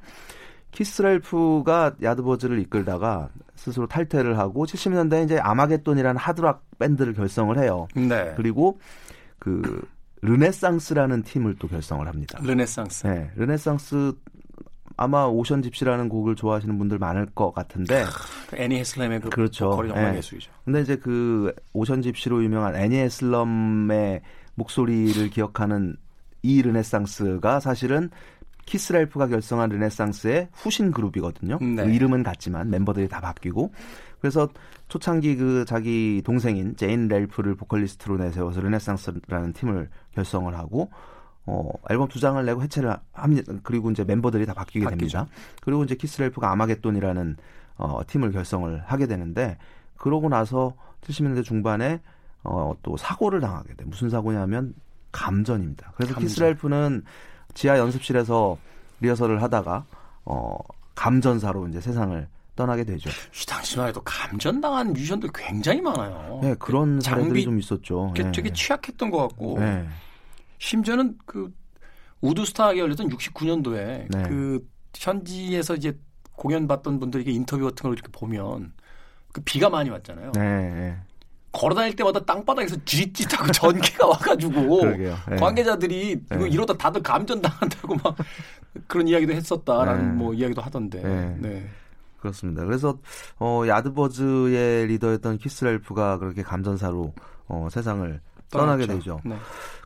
키스 0.79 1.24
렐프가 1.24 1.96
야드버즈를 2.01 2.57
이끌다가 2.59 3.29
스스로 3.55 3.86
탈퇴를 3.86 4.38
하고 4.38 4.65
70년대에 4.65 5.25
이제 5.25 5.38
아마겟돈이라는 5.38 6.17
하드락 6.17 6.63
밴드를 6.79 7.13
결성을 7.13 7.57
해요. 7.59 7.89
네. 7.95 8.33
그리고 8.38 8.79
그 9.39 9.86
르네상스라는 10.21 11.24
팀을 11.24 11.55
또 11.59 11.67
결성을 11.67 12.07
합니다. 12.07 12.39
르네상스. 12.41 13.07
네. 13.07 13.29
르네상스 13.36 14.13
아마 14.95 15.25
Ocean 15.25 15.63
Gypsy라는 15.63 16.08
곡을 16.07 16.36
좋아하시는 16.36 16.77
분들 16.77 16.98
많을 16.98 17.25
것 17.27 17.51
같은데 17.53 18.05
그 18.50 18.55
애니 18.55 18.79
헤슬럼의 18.79 19.19
그 19.19 19.29
그렇죠. 19.29 19.71
보컬이 19.71 19.89
정말 19.89 20.12
네. 20.13 20.17
예술이죠. 20.19 20.50
근데 20.63 20.79
이제 20.79 20.95
그 20.95 21.53
Ocean 21.74 22.01
Gypsy로 22.01 22.41
유명한 22.41 22.75
애니 22.77 22.95
헤슬럼의 22.95 24.21
목소리를 24.55 25.29
기억하는 25.29 25.98
이 26.41 26.62
르네상스가 26.62 27.59
사실은 27.59 28.09
키스 28.69 28.92
렐프가 28.92 29.27
결성한 29.27 29.69
르네상스의 29.71 30.49
후신 30.53 30.91
그룹이거든요. 30.91 31.57
네. 31.59 31.83
그 31.83 31.89
이름은 31.89 32.21
같지만 32.21 32.69
멤버들이 32.69 33.07
다 33.09 33.19
바뀌고 33.19 33.71
그래서 34.19 34.47
초창기 34.89 35.38
그 35.38 35.65
자기 35.65 36.21
동생인 36.23 36.75
제인 36.75 37.07
렐프를 37.07 37.55
보컬리스트로 37.55 38.17
내세워서 38.17 38.61
르네상스라는 38.61 39.53
팀을 39.53 39.89
결성을 40.13 40.55
하고 40.55 40.91
어, 41.47 41.71
앨범 41.89 42.07
두 42.09 42.19
장을 42.19 42.43
내고 42.45 42.61
해체를 42.61 42.95
합니다. 43.11 43.53
그리고 43.63 43.89
이제 43.89 44.03
멤버들이 44.03 44.45
다 44.45 44.53
바뀌게 44.53 44.85
바뀌죠. 44.85 45.17
됩니다. 45.17 45.27
그리고 45.61 45.83
이제 45.83 45.95
키스렐프가 45.95 46.51
아마겟돈이라는 46.51 47.38
어, 47.77 48.01
팀을 48.05 48.31
결성을 48.31 48.83
하게 48.85 49.07
되는데 49.07 49.57
그러고 49.97 50.29
나서 50.29 50.75
70년대 51.01 51.43
중반에 51.43 52.01
어, 52.43 52.73
또 52.83 52.97
사고를 52.97 53.39
당하게 53.39 53.73
돼. 53.73 53.85
무슨 53.85 54.11
사고냐면 54.11 54.75
감전입니다. 55.11 55.93
그래서 55.95 56.13
감전. 56.13 56.27
키스렐프는 56.27 57.03
지하 57.53 57.77
연습실에서 57.77 58.58
리허설을 59.01 59.41
하다가 59.41 59.86
어 60.25 60.58
감전사로 60.96 61.68
이제 61.70 61.82
세상을 61.82 62.27
떠나게 62.56 62.84
되죠. 62.84 63.10
이 63.10 63.46
당시만 63.46 63.88
해도 63.88 64.01
감전당한 64.03 64.91
뮤지션들 64.91 65.29
굉장히 65.34 65.79
많아요. 65.82 66.39
네, 66.44 66.56
그런 66.60 66.98
그 66.98 67.01
사례들이 67.01 67.44
좀 67.44 67.58
있었죠. 67.58 68.12
네. 68.15 68.29
되게 68.32 68.51
취약했던 68.51 69.10
것 69.10 69.18
같고. 69.29 69.60
네. 69.60 69.88
심지어는 70.58 71.18
그 71.25 71.53
우드스타가 72.20 72.77
열렸던 72.77 73.10
69년도에 73.10 74.08
네. 74.10 74.24
그 74.24 74.68
현지에서 74.94 75.75
이제 75.75 75.98
공연 76.34 76.68
봤던 76.68 77.00
분들에게 77.00 77.32
인터뷰 77.32 77.63
같은 77.63 77.84
걸 77.84 77.94
이렇게 77.94 78.10
보면 78.12 78.74
그 79.32 79.41
비가 79.41 79.70
많이 79.70 79.89
왔잖아요. 79.89 80.34
네. 80.34 80.98
걸어다닐 81.51 81.96
때마다 81.96 82.20
땅바닥에서 82.25 82.75
쥐짓짓하고 82.86 83.51
전기가 83.51 84.06
와가지고 84.08 84.86
네. 84.86 85.13
관계자들이 85.39 86.12
이거 86.12 86.36
네. 86.38 86.50
이러다 86.50 86.75
다들 86.77 87.01
감전 87.01 87.41
당한다고 87.41 87.96
막 88.03 88.15
그런 88.88 89.08
이야기도 89.08 89.34
했었다라는 89.34 90.08
네. 90.10 90.13
뭐 90.13 90.34
이야기도 90.34 90.62
하던데. 90.62 91.01
네. 91.01 91.36
네. 91.39 91.70
그렇습니다. 92.20 92.65
그래서 92.65 92.98
어 93.39 93.63
야드버즈의 93.68 94.88
리더였던 94.88 95.38
키스렐프가 95.38 96.18
그렇게 96.20 96.44
감전사로 96.44 97.13
어 97.48 97.68
세상을 97.72 98.22
떠나게 98.51 98.86
되죠. 98.88 99.20
네. 99.24 99.36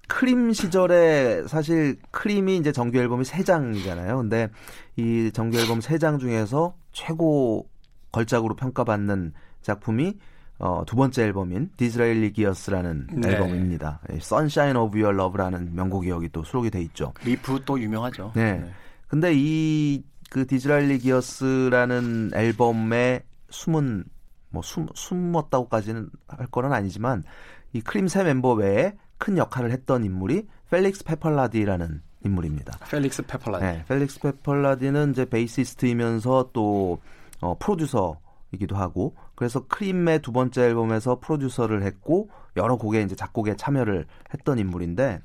크림 0.07 0.51
시절에 0.51 1.43
사실 1.47 1.97
크림이 2.11 2.57
이제 2.57 2.71
정규 2.71 2.97
앨범이 2.97 3.23
세 3.23 3.43
장이잖아요. 3.43 4.17
근데 4.17 4.49
이 4.97 5.31
정규 5.33 5.57
앨범 5.57 5.79
세 5.79 5.97
장 5.97 6.19
중에서 6.19 6.75
최고 6.91 7.67
걸작으로 8.11 8.55
평가받는 8.55 9.33
작품이 9.61 10.17
어, 10.59 10.83
두 10.85 10.95
번째 10.95 11.23
앨범인 11.23 11.71
Disraeli 11.77 12.31
Gears라는 12.33 13.07
네. 13.13 13.29
앨범입니다. 13.29 13.99
Sunshine 14.11 14.77
of 14.77 14.97
Your 14.97 15.17
Love라는 15.17 15.75
명곡이 15.75 16.09
여기 16.09 16.29
또 16.29 16.43
수록이 16.43 16.69
돼 16.69 16.81
있죠. 16.83 17.13
리프 17.25 17.63
또 17.65 17.79
유명하죠. 17.79 18.31
네. 18.35 18.59
네. 18.59 18.71
근데 19.07 19.31
이 19.35 20.03
그 20.33 20.47
Disraeli 20.47 20.97
Gears라는 20.97 22.31
앨범의 22.33 23.21
숨은 23.51 24.03
뭐 24.49 24.63
숨, 24.63 24.87
숨었다고까지는 24.95 26.09
할 26.27 26.47
거는 26.47 26.73
아니지만 26.73 27.23
이 27.71 27.81
크림 27.81 28.07
세 28.07 28.23
멤버 28.23 28.53
외에 28.53 28.95
큰 29.19 29.37
역할을 29.37 29.69
했던 29.71 30.03
인물이 30.03 30.47
펠릭스 30.71 31.03
페펄라디라는 31.03 32.01
인물입니다. 32.25 32.79
펠릭스 32.89 33.27
페펄라디. 33.27 33.63
네, 33.63 33.85
펠릭스 33.87 34.19
페펄라디는 34.21 35.11
이제 35.11 35.25
베이시스트이면서 35.25 36.49
또 36.51 36.99
어, 37.39 37.55
프로듀서이기도 37.59 38.75
하고 38.75 39.15
그래서 39.43 39.67
크림의 39.67 40.21
두 40.21 40.31
번째 40.31 40.63
앨범에서 40.63 41.19
프로듀서를 41.19 41.83
했고 41.83 42.29
여러 42.55 42.77
곡에 42.77 43.01
이제 43.01 43.13
작곡에 43.13 43.57
참여를 43.57 44.05
했던 44.33 44.57
인물인데 44.57 45.19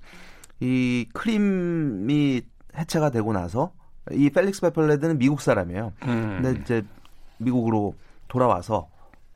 이 0.58 1.06
크림이 1.14 2.42
해체가 2.76 3.10
되고 3.10 3.32
나서 3.32 3.72
이 4.10 4.28
펠릭스 4.30 4.62
페펄라디는 4.62 5.18
미국 5.18 5.40
사람이에요. 5.40 5.92
음. 6.08 6.40
근데 6.42 6.60
이제 6.60 6.84
미국으로 7.36 7.94
돌아와서 8.26 8.88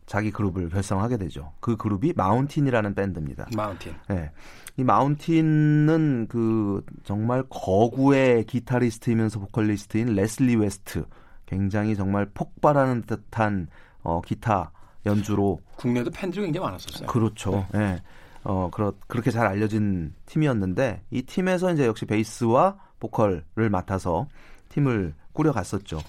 자기 0.06 0.32
그룹을 0.32 0.68
결성하게 0.68 1.16
되죠. 1.16 1.52
그 1.60 1.76
그룹이 1.76 2.14
마운틴이라는 2.16 2.96
밴드입니다. 2.96 3.46
마운틴. 3.54 3.94
네. 4.08 4.32
이 4.78 4.82
마운틴은 4.82 6.26
그 6.28 6.84
정말 7.04 7.44
거구의 7.48 8.46
기타리스트이면서 8.46 9.38
보컬리스트인 9.38 10.16
레슬리 10.16 10.56
웨스트 10.56 11.04
굉장히 11.46 11.94
정말 11.94 12.26
폭발하는 12.34 13.02
듯한 13.02 13.68
어 14.02 14.20
기타 14.20 14.70
연주로 15.06 15.60
국내도 15.76 16.10
팬들이 16.10 16.44
굉장히 16.44 16.66
많았었어요. 16.66 17.06
그렇죠. 17.08 17.66
예. 17.74 17.78
네. 17.78 17.84
네. 17.94 18.02
어 18.44 18.70
그렇 18.72 18.92
그렇게 19.06 19.30
잘 19.30 19.46
알려진 19.46 20.14
팀이었는데 20.26 21.02
이 21.10 21.22
팀에서 21.22 21.72
이제 21.72 21.86
역시 21.86 22.06
베이스와 22.06 22.76
보컬을 22.98 23.70
맡아서 23.70 24.26
팀을 24.70 25.14
꾸려갔었죠. 25.32 26.00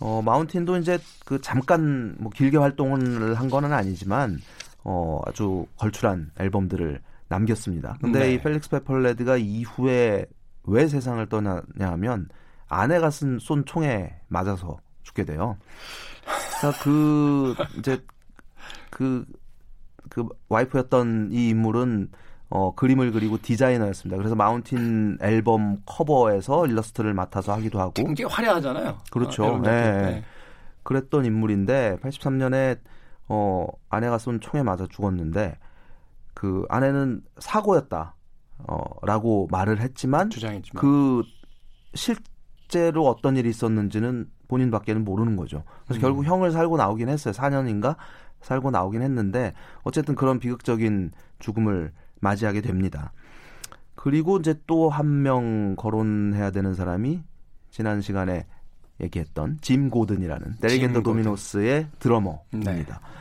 어, 0.00 0.20
마운틴도 0.20 0.78
이제 0.78 0.98
그 1.24 1.40
잠깐 1.40 2.16
뭐 2.18 2.30
길게 2.30 2.56
활동을 2.58 3.34
한 3.34 3.48
거는 3.48 3.72
아니지만 3.72 4.40
어, 4.82 5.20
아주 5.26 5.66
걸출한 5.76 6.30
앨범들을 6.40 7.00
남겼습니다. 7.28 7.96
근데 8.00 8.18
네. 8.18 8.34
이 8.34 8.38
펠릭스 8.40 8.68
페펄레드가 8.70 9.36
이후에 9.36 10.26
왜 10.64 10.88
세상을 10.88 11.24
떠나냐 11.28 11.62
하면 11.92 12.28
아내가 12.68 13.10
쓴 13.10 13.38
쏜 13.38 13.64
총에 13.64 14.14
맞아서 14.28 14.78
죽게 15.04 15.24
돼요. 15.24 15.56
그러니까 16.62 16.82
그 16.82 17.54
이제 17.78 18.04
그, 18.90 19.24
그 20.08 20.28
와이프였던 20.48 21.30
이 21.32 21.48
인물은 21.48 22.10
어, 22.50 22.74
그림을 22.74 23.12
그리고 23.12 23.38
디자이너였습니다. 23.40 24.16
그래서 24.18 24.34
마운틴 24.34 25.16
앨범 25.22 25.82
커버에서 25.86 26.66
일러스트를 26.66 27.14
맡아서 27.14 27.52
하기도 27.54 27.80
하고 27.80 27.92
굉장히 27.94 28.30
화려하잖아요. 28.32 28.98
그렇죠. 29.10 29.44
어, 29.44 29.58
네. 29.58 29.70
네. 29.70 30.24
그랬던 30.82 31.24
인물인데 31.24 31.98
83년에 32.02 32.78
어, 33.28 33.66
아내가 33.88 34.18
쏜 34.18 34.40
총에 34.40 34.62
맞아 34.62 34.86
죽었는데 34.86 35.56
그 36.34 36.66
아내는 36.68 37.22
사고였다. 37.38 38.14
어, 38.58 38.84
라고 39.02 39.48
말을 39.50 39.80
했지만 39.80 40.30
주장했지만. 40.30 40.80
그 40.80 41.22
실제로 41.94 43.06
어떤 43.06 43.36
일이 43.36 43.48
있었는지는 43.48 44.30
본인밖에는 44.48 45.04
모르는 45.04 45.36
거죠. 45.36 45.64
그래서 45.86 46.00
음. 46.00 46.02
결국 46.02 46.24
형을 46.24 46.50
살고 46.52 46.76
나오긴 46.76 47.08
했어요. 47.08 47.32
4년인가 47.34 47.96
살고 48.40 48.70
나오긴 48.70 49.02
했는데 49.02 49.52
어쨌든 49.82 50.14
그런 50.14 50.38
비극적인 50.38 51.12
죽음을 51.38 51.92
맞이하게 52.20 52.60
됩니다. 52.60 53.12
그리고 53.94 54.38
이제 54.38 54.54
또 54.66 54.88
한 54.90 55.22
명 55.22 55.76
거론해야 55.76 56.50
되는 56.50 56.74
사람이 56.74 57.22
지난 57.70 58.00
시간에 58.00 58.46
얘기했던 59.00 59.58
짐 59.60 59.90
고든이라는 59.90 60.56
데리겐더 60.60 61.02
도미노스의 61.02 61.88
드러머입니다. 61.98 63.00
네. 63.00 63.12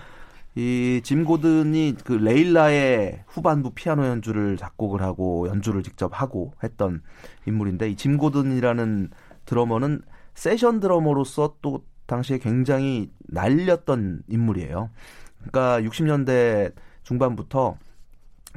이짐 0.54 1.24
고든이 1.24 1.96
그 2.04 2.14
레일라의 2.14 3.24
후반부 3.28 3.72
피아노 3.72 4.06
연주를 4.06 4.58
작곡을 4.58 5.02
하고 5.02 5.48
연주를 5.48 5.82
직접 5.82 6.12
하고 6.20 6.54
했던 6.62 7.02
인물인데 7.48 7.90
이 7.90 7.96
짐 7.96 8.18
고든이라는 8.18 9.12
드러머는 9.46 10.02
세션 10.34 10.80
드러머로서 10.80 11.56
또 11.62 11.84
당시에 12.06 12.40
굉장히 12.40 13.12
날렸던 13.22 14.24
인물이에요. 14.28 14.90
그러니까 15.38 15.82
60년대 15.90 16.74
중반부터 17.04 17.78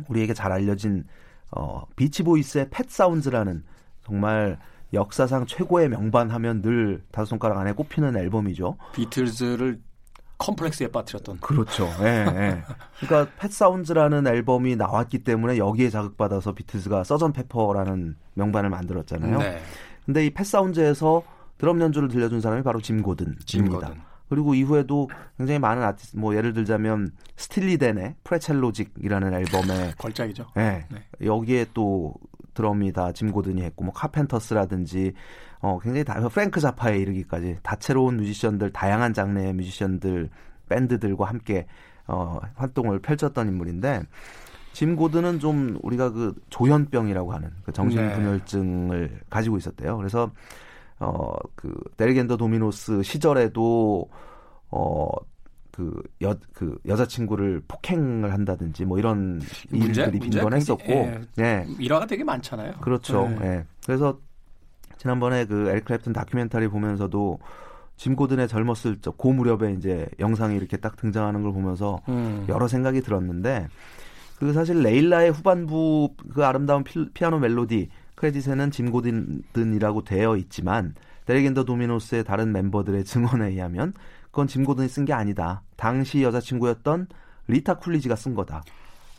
우리에게 0.09 0.35
잘 0.35 0.53
알려진 0.53 1.05
어, 1.51 1.85
비치보이스의 1.97 2.71
팻 2.71 2.91
사운즈라는 2.91 3.65
정말 4.05 4.59
역사상 4.93 5.47
최고의 5.47 5.89
명반 5.89 6.31
하면 6.31 6.63
늘 6.63 7.03
다섯 7.11 7.27
손가락 7.27 7.59
안에 7.59 7.73
꼽히는 7.73 8.17
앨범이죠. 8.17 8.77
비틀즈를 8.93 9.81
컴플렉스에 10.39 10.89
빠뜨렸던. 10.89 11.39
그렇죠. 11.39 11.89
예, 12.01 12.27
예. 12.27 12.63
그러니까 13.01 13.33
Pet 13.39 13.53
Sounds라는 13.53 14.27
앨범이 14.27 14.77
나왔기 14.77 15.21
때문에 15.25 15.59
여기에 15.59 15.91
자극받아서 15.91 16.55
비틀즈가 16.55 17.05
Sergeant 17.05 17.33
Pepper라는 17.33 18.17
명반을 18.35 18.71
만들었잖아요. 18.71 19.39
네. 19.39 19.63
근데 20.05 20.27
이 20.27 20.31
Pet 20.31 20.45
Sounds에서 20.45 21.23
드럼 21.59 21.81
연주를 21.81 22.09
들려준 22.09 22.41
사람이 22.41 22.63
바로 22.63 22.81
짐 22.81 23.03
고든입니다. 23.03 23.45
짐 23.47 23.69
고든. 23.69 23.89
그리고 24.29 24.55
이후에도 24.55 25.09
굉장히 25.37 25.59
많은 25.59 25.83
아티스트 25.83 26.17
뭐 26.17 26.35
예를 26.35 26.53
들자면 26.55 27.13
스틸리 27.37 27.82
댄의 27.82 28.17
Pretzel 28.25 28.64
Logic이라는 28.64 29.33
앨범에 29.35 29.93
걸작이죠. 29.99 30.47
네, 30.57 30.87
네. 30.91 31.05
여기에 31.25 31.67
또 31.75 32.15
드럼이 32.55 32.93
다 32.93 33.13
짐 33.13 33.33
고든이 33.33 33.63
했고 33.63 33.85
뭐 33.85 33.93
카펜터스라든지 33.93 35.13
어 35.61 35.79
굉장히 35.81 36.05
다 36.05 36.21
프랭크 36.29 36.61
자파에 36.61 36.99
이르기까지 36.99 37.59
다채로운 37.63 38.17
뮤지션들 38.17 38.73
다양한 38.73 39.13
장르의 39.13 39.53
뮤지션들 39.55 40.31
밴드들과 40.69 41.27
함께 41.27 41.67
어 42.07 42.39
활동을 42.55 43.01
펼쳤던 43.01 43.49
인물인데 43.49 44.03
짐 44.73 44.97
고든은 44.97 45.39
좀 45.41 45.79
우리가 45.83 46.11
그 46.11 46.35
조현병이라고 46.51 47.33
하는 47.33 47.51
그 47.65 47.73
정신분열증을 47.73 49.09
네. 49.13 49.21
가지고 49.31 49.57
있었대요. 49.59 49.97
그래서 49.97 50.31
어, 51.01 51.35
그, 51.55 51.75
데리겐더 51.97 52.37
도미노스 52.37 53.03
시절에도, 53.03 54.09
어, 54.71 55.09
그, 55.71 56.03
여, 56.23 56.37
그, 56.53 56.79
여자친구를 56.87 57.63
폭행을 57.67 58.33
한다든지 58.33 58.85
뭐 58.85 58.99
이런 58.99 59.41
문제, 59.71 60.03
일들이 60.03 60.21
빈번했었고, 60.21 60.93
예, 60.93 61.21
네. 61.37 61.67
일화가 61.79 62.07
되게 62.07 62.23
많잖아요. 62.23 62.75
그렇죠. 62.81 63.29
예. 63.41 63.45
네. 63.45 63.65
그래서 63.85 64.19
지난번에 64.99 65.47
그 65.47 65.65
클랩튼 65.85 66.15
다큐멘터리 66.15 66.69
보면서도 66.69 67.39
짐 67.97 68.15
고든의 68.17 68.49
젊었을 68.49 69.01
적, 69.01 69.19
고 69.19 69.33
무렵에 69.33 69.73
이제 69.73 70.09
영상이 70.21 70.57
이렇게 70.57 70.77
딱 70.77 70.97
등장하는 70.97 71.43
걸 71.43 71.53
보면서 71.53 72.01
음. 72.09 72.47
여러 72.49 72.69
생각이 72.69 73.01
들었는데, 73.01 73.69
그 74.39 74.53
사실 74.53 74.83
레일라의 74.83 75.31
후반부 75.33 76.15
그 76.33 76.45
아름다운 76.45 76.85
피, 76.85 77.09
피아노 77.11 77.39
멜로디, 77.39 77.89
크레딧에는 78.15 78.71
짐 78.71 78.91
고든이라고 78.91 80.05
되어 80.05 80.37
있지만 80.37 80.95
Derek 81.27 81.50
and 81.50 81.65
the 81.65 81.80
Dominos의 81.80 82.25
다른 82.25 82.53
멤버들의 82.53 83.05
증언에 83.05 83.49
의하면 83.49 83.93
그건 84.31 84.47
짐 84.47 84.65
고든이 84.65 84.89
쓴 84.89 85.05
게 85.05 85.13
아니다. 85.13 85.63
당시 85.77 86.23
여자친구였던 86.23 87.09
리타 87.49 87.75
쿨리지가 87.79 88.17
쓴 88.17 88.35
거다. 88.35 88.63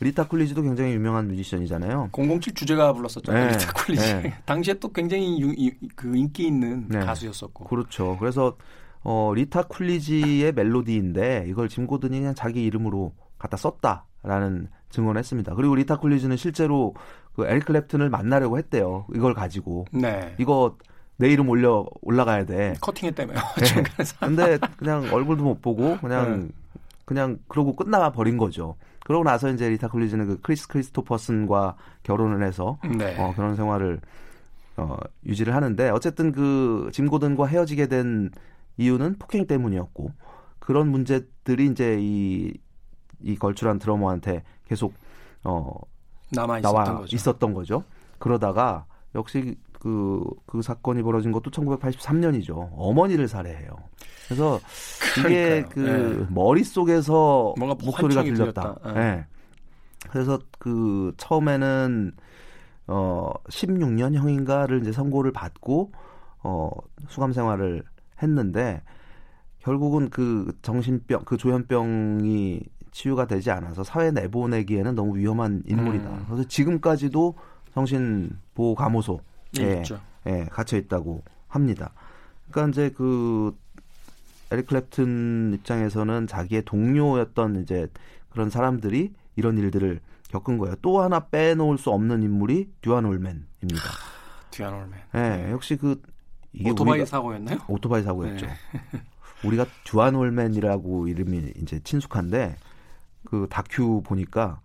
리타 0.00 0.28
쿨리지도 0.28 0.62
굉장히 0.62 0.92
유명한 0.92 1.26
뮤지션이잖아요. 1.28 2.10
007 2.12 2.52
주제가 2.54 2.92
불렀었죠. 2.92 3.32
네, 3.32 3.48
리타 3.48 3.72
쿨리지. 3.72 4.14
네. 4.14 4.34
당시에 4.44 4.74
또 4.74 4.92
굉장히 4.92 5.40
유, 5.40 5.48
유, 5.52 5.70
그 5.94 6.14
인기 6.14 6.46
있는 6.46 6.86
네. 6.88 7.00
가수였었고. 7.00 7.64
그렇죠. 7.64 8.16
그래서 8.20 8.56
어, 9.02 9.32
리타 9.34 9.64
쿨리지의 9.64 10.52
멜로디인데 10.52 11.46
이걸 11.48 11.68
짐 11.68 11.86
고든이 11.86 12.18
그냥 12.18 12.34
자기 12.34 12.64
이름으로 12.64 13.14
갖다 13.38 13.56
썼다라는 13.56 14.68
증언했습니다. 14.90 15.54
그리고 15.54 15.74
리타 15.76 15.96
쿨리지는 15.96 16.36
실제로 16.36 16.94
그 17.36 17.46
에릭 17.46 17.66
클랩튼을 17.66 18.08
만나려고 18.08 18.58
했대요. 18.58 19.06
이걸 19.14 19.34
가지고. 19.34 19.84
네. 19.92 20.34
이거 20.38 20.76
내 21.18 21.28
이름 21.28 21.48
올려 21.48 21.86
올라가야 22.02 22.46
돼. 22.46 22.74
커팅했다며요. 22.80 23.36
네. 23.38 23.82
근데 24.20 24.58
그냥 24.78 25.06
얼굴도 25.12 25.44
못 25.44 25.60
보고 25.62 25.96
그냥 25.98 26.40
네. 26.40 26.48
그냥 27.04 27.38
그러고 27.48 27.76
끝나 27.76 28.10
버린 28.10 28.36
거죠. 28.38 28.76
그러고 29.04 29.22
나서 29.22 29.50
이제 29.50 29.68
리타 29.68 29.88
콜리즈는 29.88 30.26
그 30.26 30.40
크리스 30.40 30.66
크리스토퍼슨과 30.66 31.76
결혼을 32.02 32.42
해서 32.44 32.78
네. 32.98 33.14
어, 33.18 33.32
그런 33.36 33.54
생활을 33.54 34.00
어, 34.78 34.96
유지를 35.24 35.54
하는데 35.54 35.88
어쨌든 35.90 36.32
그 36.32 36.90
짐 36.92 37.06
고든과 37.08 37.46
헤어지게 37.46 37.86
된 37.88 38.30
이유는 38.78 39.16
폭행 39.18 39.46
때문이었고 39.46 40.10
그런 40.58 40.88
문제들이 40.88 41.66
이제 41.66 41.96
이, 42.00 42.52
이 43.20 43.36
걸출한 43.36 43.78
드러머한테 43.78 44.42
계속 44.68 44.92
어, 45.44 45.70
남아 46.30 46.58
있었던 46.58 46.84
나와 46.84 46.98
거죠. 46.98 47.16
있었던 47.16 47.54
거죠. 47.54 47.84
그러다가 48.18 48.86
역시 49.14 49.56
그, 49.78 50.24
그 50.46 50.62
사건이 50.62 51.02
벌어진 51.02 51.32
것도 51.32 51.50
1983년이죠. 51.50 52.70
어머니를 52.72 53.28
살해해요. 53.28 53.70
그래서 54.26 54.58
이게 55.18 55.62
그러니까요. 55.62 55.68
그 55.68 55.80
네. 55.80 56.26
머릿속에서 56.34 57.54
목소리가 57.56 58.22
들렸다. 58.22 58.76
네. 58.86 58.92
네. 58.92 59.26
그래서 60.10 60.38
그 60.58 61.12
처음에는 61.16 62.12
어 62.88 63.32
16년 63.48 64.14
형인가를 64.14 64.80
이제 64.80 64.92
선고를 64.92 65.32
받고 65.32 65.92
어 66.42 66.70
수감 67.08 67.32
생활을 67.32 67.82
했는데 68.22 68.82
결국은 69.60 70.10
그 70.10 70.52
정신병 70.62 71.24
그 71.24 71.36
조현병이 71.36 72.62
치유가 72.96 73.26
되지 73.26 73.50
않아서 73.50 73.84
사회 73.84 74.10
내보내기에는 74.10 74.94
너무 74.94 75.18
위험한 75.18 75.64
인물이다. 75.66 76.08
음. 76.08 76.24
그래서 76.26 76.48
지금까지도 76.48 77.34
정신보호 77.74 78.74
감호소에 78.74 79.18
예, 79.58 79.82
예, 80.26 80.46
갇혀 80.50 80.78
있다고 80.78 81.22
합니다. 81.46 81.92
그러니까 82.50 82.70
이제 82.70 82.94
그 82.96 83.54
에릭 84.50 84.68
클랩튼 84.68 85.52
입장에서는 85.52 86.26
자기의 86.26 86.62
동료였던 86.64 87.60
이제 87.60 87.86
그런 88.30 88.48
사람들이 88.48 89.12
이런 89.36 89.58
일들을 89.58 90.00
겪은 90.30 90.56
거예요. 90.56 90.76
또 90.80 91.02
하나 91.02 91.20
빼놓을 91.20 91.76
수 91.76 91.90
없는 91.90 92.22
인물이 92.22 92.70
듀안 92.80 93.04
올맨입니다. 93.04 93.90
듀안 94.52 94.72
올맨. 94.72 94.92
네, 95.12 95.50
역시 95.50 95.76
그 95.76 96.00
이게 96.54 96.70
오토바이 96.70 97.04
사고였나요? 97.04 97.58
오토바이 97.68 98.02
사고였죠. 98.02 98.46
네. 98.46 98.52
우리가 99.44 99.66
듀안 99.84 100.14
올맨이라고 100.14 101.08
이름이 101.08 101.52
이제 101.60 101.78
친숙한데 101.80 102.56
그 103.26 103.46
다큐 103.50 104.02
보니까 104.02 104.60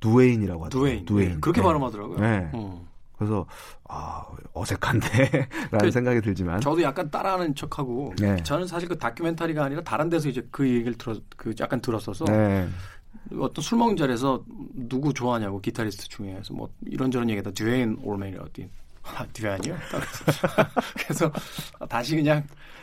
두웨인이라고 0.00 0.64
하더라고요. 0.64 0.88
두웨인. 0.90 1.04
두웨인. 1.04 1.28
네, 1.34 1.36
그렇게 1.40 1.60
네. 1.60 1.66
발음하더라고요. 1.66 2.18
네. 2.18 2.50
어. 2.54 2.90
그래서 3.18 3.44
아 3.86 4.24
어색한데라는 4.54 5.48
그, 5.78 5.90
생각이 5.90 6.22
들지만 6.22 6.58
저도 6.62 6.80
약간 6.80 7.10
따라하는 7.10 7.54
척하고 7.54 8.14
네. 8.18 8.42
저는 8.42 8.66
사실 8.66 8.88
그 8.88 8.98
다큐멘터리가 8.98 9.62
아니라 9.62 9.82
다른 9.82 10.08
데서 10.08 10.30
이제 10.30 10.46
그 10.50 10.66
얘기를 10.66 10.94
들어 10.94 11.14
그 11.36 11.54
약간 11.60 11.82
들었어서 11.82 12.24
네. 12.24 12.66
어떤 13.38 13.62
술 13.62 13.76
먹는 13.76 13.98
자리에서 13.98 14.42
누구 14.72 15.12
좋아하냐고 15.12 15.60
기타리스트 15.60 16.08
중에서 16.08 16.54
뭐 16.54 16.70
이런저런 16.86 17.28
얘기다 17.28 17.50
듀에인 17.50 17.98
올맨이 18.02 18.38
어디 18.38 18.70
아, 19.02 19.26
듀안이요? 19.32 19.76
그래서 20.96 21.30
다시 21.88 22.16
그냥 22.16 22.42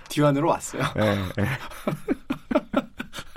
듀안으로 0.09 0.49
왔어요. 0.49 0.83
네, 0.95 1.15
네. 1.35 1.47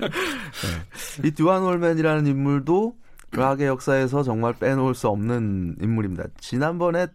네. 1.22 1.28
이 1.28 1.30
듀안 1.32 1.62
올맨이라는 1.62 2.26
인물도 2.26 2.94
락의 3.32 3.66
역사에서 3.66 4.22
정말 4.22 4.54
빼놓을 4.54 4.94
수 4.94 5.08
없는 5.08 5.76
인물입니다. 5.80 6.24
지난번에 6.38 7.06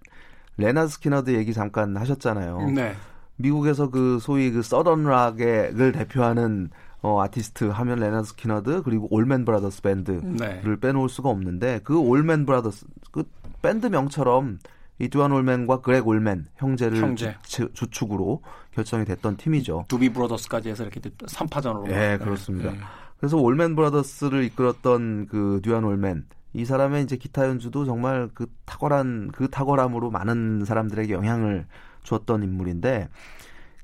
레너드 0.57 0.87
스키너드 0.87 1.31
얘기 1.35 1.53
잠깐 1.53 1.97
하셨잖아요. 1.97 2.71
네. 2.73 2.95
미국에서 3.37 3.89
그 3.89 4.19
소위 4.21 4.51
그 4.51 4.61
Southern 4.61 5.03
rock을 5.03 5.91
대표하는 5.91 6.69
어, 7.01 7.21
아티스트 7.21 7.65
하면 7.65 7.99
레너드 7.99 8.23
스키너드 8.23 8.81
그리고 8.83 9.07
올맨 9.11 9.45
브라더스 9.45 9.81
밴드를 9.81 10.21
네. 10.37 10.61
빼놓을 10.79 11.09
수가 11.09 11.29
없는데 11.29 11.81
그 11.83 11.99
올맨 11.99 12.45
브라더스 12.45 12.87
그 13.11 13.23
밴드 13.61 13.87
명처럼 13.87 14.59
이 14.97 15.09
듀안 15.09 15.33
올맨과 15.33 15.81
그렉 15.81 16.07
올맨 16.07 16.45
형제를 16.55 16.99
형제. 16.99 17.35
주, 17.43 17.69
축으로 17.73 18.41
결성이 18.71 19.03
됐던 19.03 19.35
팀이죠. 19.35 19.85
두비 19.89 20.09
브라더스까지 20.09 20.69
해서 20.69 20.83
이렇게 20.83 21.01
3파전으로. 21.01 21.87
네, 21.87 22.17
그렇습니다. 22.17 22.71
네. 22.71 22.77
그래서 23.17 23.37
올맨 23.37 23.75
브라더스를 23.75 24.43
이끌었던 24.43 25.27
그 25.27 25.61
듀안 25.63 25.83
올맨 25.83 26.25
이 26.53 26.65
사람의 26.65 27.03
이제 27.03 27.17
기타 27.17 27.47
연주도 27.47 27.85
정말 27.85 28.29
그 28.33 28.47
탁월한 28.65 29.31
그 29.33 29.49
탁월함으로 29.49 30.09
많은 30.11 30.63
사람들에게 30.65 31.13
영향을 31.13 31.65
주었던 32.03 32.43
인물인데 32.43 33.09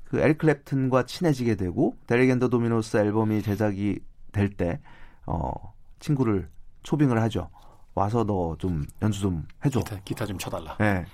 그 0.04 0.18
에릭 0.20 0.38
클랩튼과 0.38 1.06
친해지게 1.06 1.56
되고 1.56 1.96
Derek 2.06 2.30
and 2.30 2.48
the 2.48 2.62
Dominos 2.62 2.96
앨범이 2.98 3.42
제작이 3.42 3.98
될 4.32 4.50
때 4.50 4.80
어, 5.26 5.52
친구를 6.00 6.48
초빙을 6.82 7.20
하죠. 7.22 7.50
와서 7.94 8.24
너 8.24 8.56
좀 8.58 8.84
연주 9.02 9.20
좀 9.20 9.46
해줘. 9.64 9.80
기타, 9.80 10.00
기타 10.04 10.26
좀 10.26 10.38
쳐달라. 10.38 10.76
네. 10.78 11.04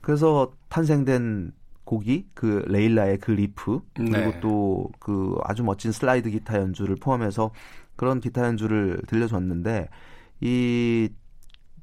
그래서 0.00 0.52
탄생된 0.68 1.52
곡이 1.84 2.28
그 2.34 2.64
레일라의 2.66 3.18
그 3.18 3.30
리프 3.32 3.80
그리고 3.94 4.12
네. 4.12 4.40
또 4.40 4.89
그 4.89 5.38
아주 5.44 5.62
멋진 5.62 5.92
슬라이드 5.92 6.30
기타 6.30 6.58
연주를 6.58 6.96
포함해서 6.96 7.50
그런 7.96 8.20
기타 8.20 8.44
연주를 8.46 9.00
들려줬는데 9.06 9.88
이 10.40 11.08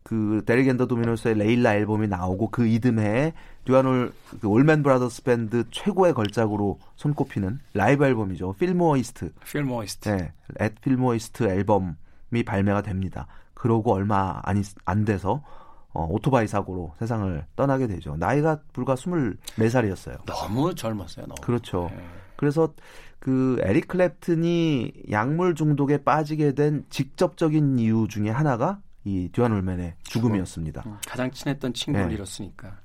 그 0.03 0.41
Derek 0.45 0.67
and 0.67 0.87
the 0.87 0.99
Dominos의 0.99 1.35
레일라 1.35 1.75
앨범이 1.75 2.07
나오고 2.07 2.49
그 2.49 2.67
이듬해에 2.67 3.33
듀안 3.65 3.98
올 3.98 4.11
그 4.41 4.47
올맨 4.47 4.83
브라더스 4.83 5.23
밴드 5.23 5.63
최고의 5.69 6.13
걸작으로 6.13 6.79
손꼽히는 6.95 7.59
라이브 7.73 8.05
앨범이죠. 8.05 8.53
Fillmore 8.53 9.01
East. 9.01 9.31
Fillmore 9.45 9.85
East. 9.85 10.09
네. 10.09 10.33
At 10.59 10.75
Fillmore 10.81 11.22
East 11.22 11.43
앨범이 11.43 12.43
발매가 12.45 12.81
됩니다. 12.81 13.27
그러고 13.53 13.93
얼마 13.93 14.39
안, 14.43 14.63
안 14.85 15.05
돼서 15.05 15.43
어, 15.93 16.07
오토바이 16.09 16.47
사고로 16.47 16.93
세상을 16.99 17.45
떠나게 17.55 17.87
되죠. 17.87 18.15
나이가 18.17 18.59
불과 18.73 18.95
24살이었어요. 18.95 20.25
너무 20.25 20.73
젊었어요. 20.73 21.25
너무. 21.25 21.41
그렇죠. 21.41 21.89
네. 21.91 22.03
그래서 22.37 22.73
그 23.19 23.57
에릭 23.61 23.87
클랩튼이 23.87 25.11
약물 25.11 25.55
중독에 25.55 26.03
빠지게 26.03 26.53
된 26.53 26.85
직접적인 26.89 27.77
이유 27.77 28.07
중에 28.09 28.29
하나가 28.29 28.81
이 29.03 29.29
듀안 29.31 29.51
올맨의 29.51 29.95
죽음이었습니다. 30.03 30.83
음, 30.85 30.97
가장 31.07 31.29
친했던 31.29 31.73
친구를 31.73 32.07
네. 32.07 32.13
잃었으니까. 32.15 32.77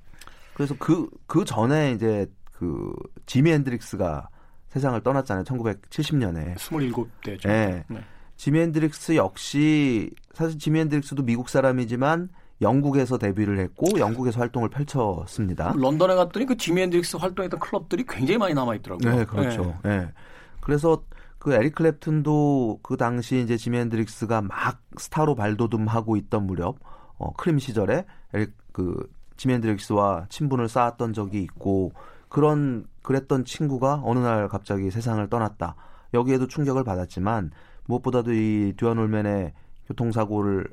그래서 0.55 0.75
그, 0.79 1.09
그 1.27 1.45
전에 1.45 1.93
이제 1.93 2.27
그 2.53 2.93
지미 3.27 3.53
앤드릭스가 3.53 4.29
세상을 4.69 5.01
떠났잖아요. 5.03 5.45
1970년에. 5.45 6.57
27대죠. 6.57 7.47
네. 7.47 7.85
네. 7.89 8.01
지미 8.37 8.61
헨드릭스 8.61 9.17
역시 9.17 10.11
사실 10.33 10.59
지미 10.59 10.81
헨드릭스도 10.81 11.23
미국 11.23 11.49
사람이지만 11.49 12.29
영국에서 12.61 13.19
데뷔를 13.19 13.59
했고 13.59 13.99
영국에서 13.99 14.41
활동을 14.41 14.69
펼쳤습니다. 14.71 15.75
런던에 15.77 16.15
갔더니 16.15 16.47
그 16.47 16.57
지미 16.57 16.83
헨드릭스 16.83 17.19
활동했던 17.19 17.61
클럽들이 17.61 18.05
굉장히 18.09 18.39
많이 18.39 18.55
남아 18.55 18.77
있더라고요. 18.77 19.15
네, 19.15 19.25
그렇죠. 19.25 19.79
네. 19.83 19.99
네. 19.99 20.13
그래서 20.61 21.03
그 21.39 21.53
에릭 21.53 21.75
클랩튼도 21.77 22.81
그 22.83 22.97
당시 22.97 23.41
이제 23.41 23.57
지미 23.57 23.79
헨드릭스가 23.79 24.43
막 24.43 24.81
스타로 24.97 25.35
발돋움하고 25.35 26.17
있던 26.17 26.47
무렵 26.47 26.77
어, 27.19 27.33
크림 27.35 27.59
시절에 27.59 28.05
에릭 28.33 28.53
그 28.73 29.09
지미 29.37 29.55
헨드릭스와 29.55 30.27
친분을 30.29 30.69
쌓았던 30.69 31.13
적이 31.13 31.43
있고 31.43 31.93
그런 32.29 32.87
그랬던 33.03 33.45
친구가 33.45 34.03
어느 34.05 34.19
날 34.19 34.49
갑자기 34.49 34.91
세상을 34.91 35.25
떠났다. 35.29 35.77
여기에도 36.15 36.47
충격을 36.47 36.85
받았지만 36.85 37.53
무엇보다도 37.87 38.33
이 38.33 38.75
듀안 38.77 38.99
올맨의 38.99 39.53
교통사고를 39.87 40.67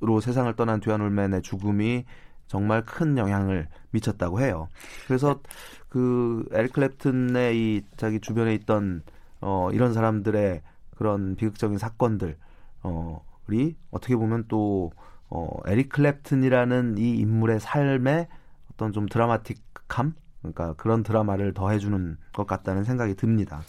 로 0.00 0.20
세상을 0.20 0.52
떠난 0.56 0.80
듀안 0.80 1.00
올맨의 1.00 1.42
죽음이 1.42 2.04
정말 2.46 2.84
큰 2.84 3.16
영향을 3.16 3.68
미쳤다고 3.90 4.40
해요. 4.40 4.68
그래서 5.06 5.40
그 5.88 6.44
에릭 6.52 6.72
클랩튼의 6.72 7.54
이 7.54 7.82
자기 7.96 8.18
주변에 8.20 8.54
있던 8.54 9.02
어 9.40 9.70
이런 9.72 9.92
사람들의 9.92 10.62
그런 10.96 11.36
비극적인 11.36 11.78
사건들 11.78 12.36
어이 12.82 13.76
어떻게 13.90 14.16
보면 14.16 14.44
또 14.48 14.90
어, 15.28 15.48
에릭 15.66 15.90
클랩튼이라는 15.90 16.98
이 16.98 17.18
인물의 17.18 17.60
삶에 17.60 18.28
어떤 18.72 18.92
좀 18.92 19.06
드라마틱함 19.06 20.14
그러니까 20.40 20.74
그런 20.74 21.02
드라마를 21.02 21.54
더해주는 21.54 22.16
것 22.32 22.46
같다는 22.46 22.84
생각이 22.84 23.14
듭니다. 23.14 23.62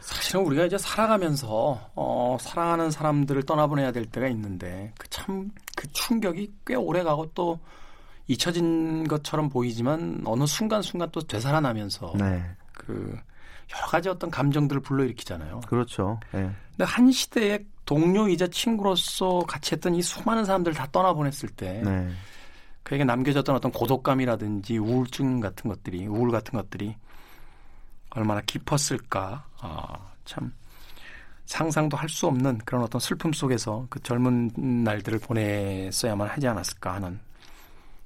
사실은 0.00 0.42
우리가 0.42 0.64
이제 0.64 0.78
살아가면서 0.78 1.90
어, 1.94 2.36
사랑하는 2.40 2.90
사람들을 2.90 3.42
떠나보내야 3.44 3.92
될 3.92 4.06
때가 4.06 4.28
있는데 4.28 4.92
그 4.98 5.08
참그 5.10 5.48
그 5.76 5.92
충격이 5.92 6.52
꽤 6.66 6.74
오래 6.74 7.02
가고 7.02 7.30
또 7.34 7.58
잊혀진 8.26 9.08
것처럼 9.08 9.48
보이지만 9.48 10.22
어느 10.24 10.46
순간순간 10.46 11.08
또 11.12 11.20
되살아나면서 11.20 12.14
네. 12.18 12.44
그 12.72 13.18
여러 13.74 13.86
가지 13.86 14.08
어떤 14.08 14.30
감정들을 14.30 14.82
불러일으키잖아요. 14.82 15.60
그렇죠. 15.66 16.20
네. 16.32 16.50
근데 16.70 16.84
한 16.84 17.10
시대의 17.10 17.64
동료이자 17.84 18.48
친구로서 18.48 19.40
같이 19.48 19.74
했던 19.74 19.94
이 19.94 20.02
수많은 20.02 20.44
사람들을 20.44 20.76
다 20.76 20.86
떠나보냈을 20.92 21.48
때 21.50 21.82
네. 21.84 22.08
그에게 22.82 23.04
남겨졌던 23.04 23.54
어떤 23.54 23.70
고독감이라든지 23.72 24.78
우울증 24.78 25.40
같은 25.40 25.68
것들이 25.68 26.06
우울 26.06 26.30
같은 26.30 26.58
것들이 26.58 26.96
얼마나 28.10 28.40
깊었을까 28.42 29.44
아, 29.60 29.98
참 30.24 30.52
상상도 31.46 31.96
할 31.96 32.08
수 32.08 32.26
없는 32.26 32.58
그런 32.64 32.82
어떤 32.82 33.00
슬픔 33.00 33.32
속에서 33.32 33.86
그 33.88 34.00
젊은 34.02 34.50
날들을 34.84 35.18
보냈어야만 35.20 36.28
하지 36.28 36.46
않았을까 36.46 36.94
하는 36.94 37.18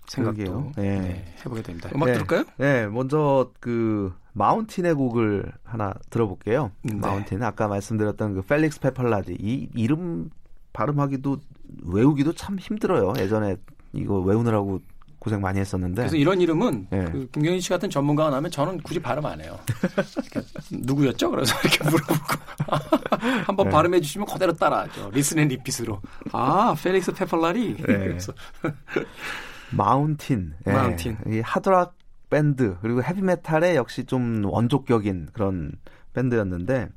생각도 0.06 0.72
네. 0.76 1.00
네, 1.00 1.34
해보게 1.40 1.62
됩니다. 1.62 1.88
음악 1.94 2.06
네. 2.06 2.12
들을까요? 2.14 2.44
네, 2.58 2.86
먼저 2.86 3.50
그 3.60 4.14
마운틴의 4.34 4.94
곡을 4.94 5.50
하나 5.64 5.94
들어볼게요. 6.10 6.70
네. 6.82 6.94
마운틴 6.94 7.42
아까 7.42 7.68
말씀드렸던 7.68 8.34
그 8.34 8.42
펠릭스 8.42 8.80
페팔라디 8.80 9.36
이 9.40 9.68
이름 9.74 10.30
발음하기도 10.72 11.36
외우기도 11.84 12.32
참 12.34 12.58
힘들어요. 12.58 13.14
예전에 13.18 13.56
이거 13.92 14.20
외우느라고 14.20 14.80
고생 15.22 15.40
많이 15.40 15.60
했었는데. 15.60 16.02
그래서 16.02 16.16
이런 16.16 16.40
이름은 16.40 16.88
네. 16.90 17.04
그 17.04 17.28
김경희 17.30 17.60
씨 17.60 17.68
같은 17.68 17.88
전문가가 17.88 18.30
나오면 18.30 18.50
저는 18.50 18.80
굳이 18.82 18.98
발음 18.98 19.24
안 19.24 19.40
해요. 19.40 19.56
누구였죠? 20.72 21.30
그래서 21.30 21.54
이렇게 21.60 21.84
물어보고 21.88 22.18
한번 23.46 23.66
네. 23.68 23.70
발음해 23.70 24.00
주시면 24.00 24.26
그대로 24.26 24.52
따라하죠. 24.52 25.10
listen 25.12 25.38
and 25.38 25.46
repeat으로. 25.48 26.00
아, 26.32 26.74
펠릭스 26.82 27.12
페팔라디. 27.12 27.76
네. 27.76 27.82
그래서 27.84 28.32
마운틴. 29.70 30.54
예. 30.66 30.72
마운틴. 30.72 31.16
이 31.28 31.38
하드락 31.38 31.94
밴드 32.28 32.76
그리고 32.82 33.00
헤비메탈의 33.04 33.76
역시 33.76 34.04
좀 34.04 34.44
원조격인 34.44 35.28
그런 35.32 35.70
밴드였는데 36.14 36.88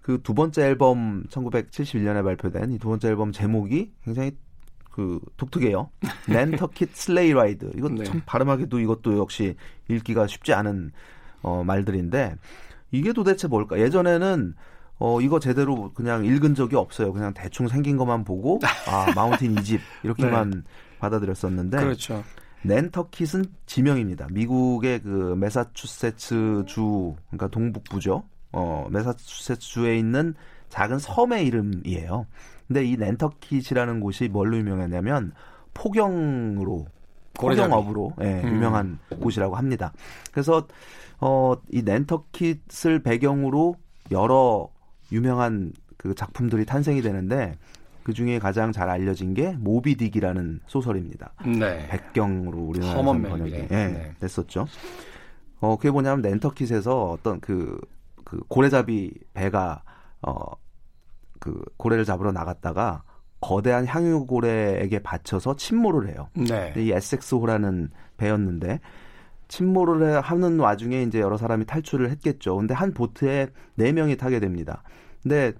그 0.00 0.18
두 0.22 0.34
번째 0.34 0.64
앨범 0.66 1.22
1971년에 1.30 2.24
발표된 2.24 2.72
이 2.72 2.78
두 2.78 2.88
번째 2.88 3.08
앨범 3.08 3.30
제목이 3.30 3.92
굉장히 4.04 4.32
그 4.92 5.18
독특해요. 5.36 5.90
Nantucket 6.28 6.90
Sleighride. 6.94 7.72
이거 7.76 7.88
네. 7.88 8.04
참 8.04 8.22
발음하기도 8.26 8.78
이것도 8.78 9.18
역시 9.18 9.56
읽기가 9.88 10.26
쉽지 10.26 10.52
않은 10.52 10.92
어 11.42 11.64
말들인데 11.64 12.36
이게 12.92 13.12
도대체 13.12 13.48
뭘까? 13.48 13.78
예전에는 13.78 14.54
어 14.98 15.20
이거 15.20 15.40
제대로 15.40 15.92
그냥 15.94 16.24
읽은 16.24 16.54
적이 16.54 16.76
없어요. 16.76 17.12
그냥 17.12 17.32
대충 17.34 17.66
생긴 17.68 17.96
것만 17.96 18.24
보고 18.24 18.60
아 18.86 19.12
마운틴 19.16 19.58
2집 19.58 19.80
이렇게만 20.04 20.50
네. 20.50 20.60
받아들였었는데 21.00 21.78
그렇죠. 21.78 22.22
낸터킷은 22.62 23.46
지명입니다. 23.66 24.28
미국의 24.30 25.00
그 25.00 25.34
메사추세츠 25.38 26.64
주 26.66 27.16
그러니까 27.30 27.48
동북부죠. 27.48 28.24
어 28.52 28.86
메사추세츠 28.90 29.60
주에 29.60 29.98
있는 29.98 30.34
작은 30.68 30.98
섬의 30.98 31.46
이름이에요. 31.46 32.26
근데 32.72 32.86
이 32.86 32.96
낸터킷이라는 32.96 34.00
곳이 34.00 34.28
뭘로 34.28 34.56
유명했냐면 34.56 35.32
포경으로 35.74 36.86
포경업으로 37.34 38.14
예, 38.22 38.40
음. 38.40 38.54
유명한 38.54 38.98
곳이라고 39.20 39.56
합니다. 39.56 39.92
그래서 40.30 40.66
어, 41.20 41.54
이 41.70 41.82
낸터킷을 41.82 43.02
배경으로 43.02 43.76
여러 44.10 44.70
유명한 45.12 45.72
그 45.98 46.14
작품들이 46.14 46.64
탄생이 46.64 47.02
되는데 47.02 47.58
그 48.04 48.14
중에 48.14 48.38
가장 48.38 48.72
잘 48.72 48.88
알려진 48.88 49.34
게 49.34 49.54
모비딕이라는 49.58 50.60
소설입니다. 50.66 51.34
네. 51.44 51.86
백경으로 51.88 52.58
우리나라에서 52.58 53.02
번역이 53.02 53.52
예, 53.52 53.66
네. 53.66 54.14
됐었죠. 54.18 54.66
어, 55.60 55.76
그게 55.76 55.90
뭐냐면 55.90 56.22
낸터킷에서 56.22 57.10
어떤 57.10 57.38
그, 57.40 57.78
그 58.24 58.40
고래잡이 58.48 59.12
배가 59.34 59.82
어, 60.22 60.52
그 61.42 61.60
고래를 61.76 62.04
잡으러 62.04 62.30
나갔다가 62.30 63.02
거대한 63.40 63.84
향유고래에게 63.84 65.00
받쳐서 65.00 65.56
침몰을 65.56 66.08
해요. 66.08 66.28
네. 66.34 66.72
이 66.76 66.92
에섹스호라는 66.92 67.90
배였는데 68.16 68.78
침몰을 69.48 70.20
하는 70.20 70.60
와중에 70.60 71.02
이제 71.02 71.18
여러 71.18 71.36
사람이 71.36 71.66
탈출을 71.66 72.10
했겠죠. 72.10 72.56
근데 72.56 72.74
한 72.74 72.94
보트에 72.94 73.48
네 73.74 73.90
명이 73.90 74.16
타게 74.16 74.38
됩니다. 74.38 74.84
근데 75.20 75.52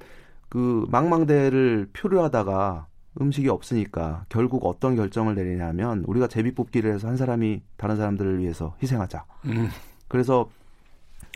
그 0.49 0.87
망망대를 0.89 1.89
표류하다가 1.93 2.87
음식이 3.21 3.49
없으니까 3.49 4.25
결국 4.29 4.65
어떤 4.65 4.95
결정을 4.95 5.35
내리냐면 5.35 6.05
우리가 6.07 6.29
제비 6.29 6.55
뽑기를 6.55 6.95
해서 6.95 7.09
한 7.09 7.17
사람이 7.17 7.61
다른 7.77 7.97
사람들을 7.97 8.39
위해서 8.39 8.77
희생하자. 8.81 9.25
음. 9.47 9.69
그래서 10.07 10.49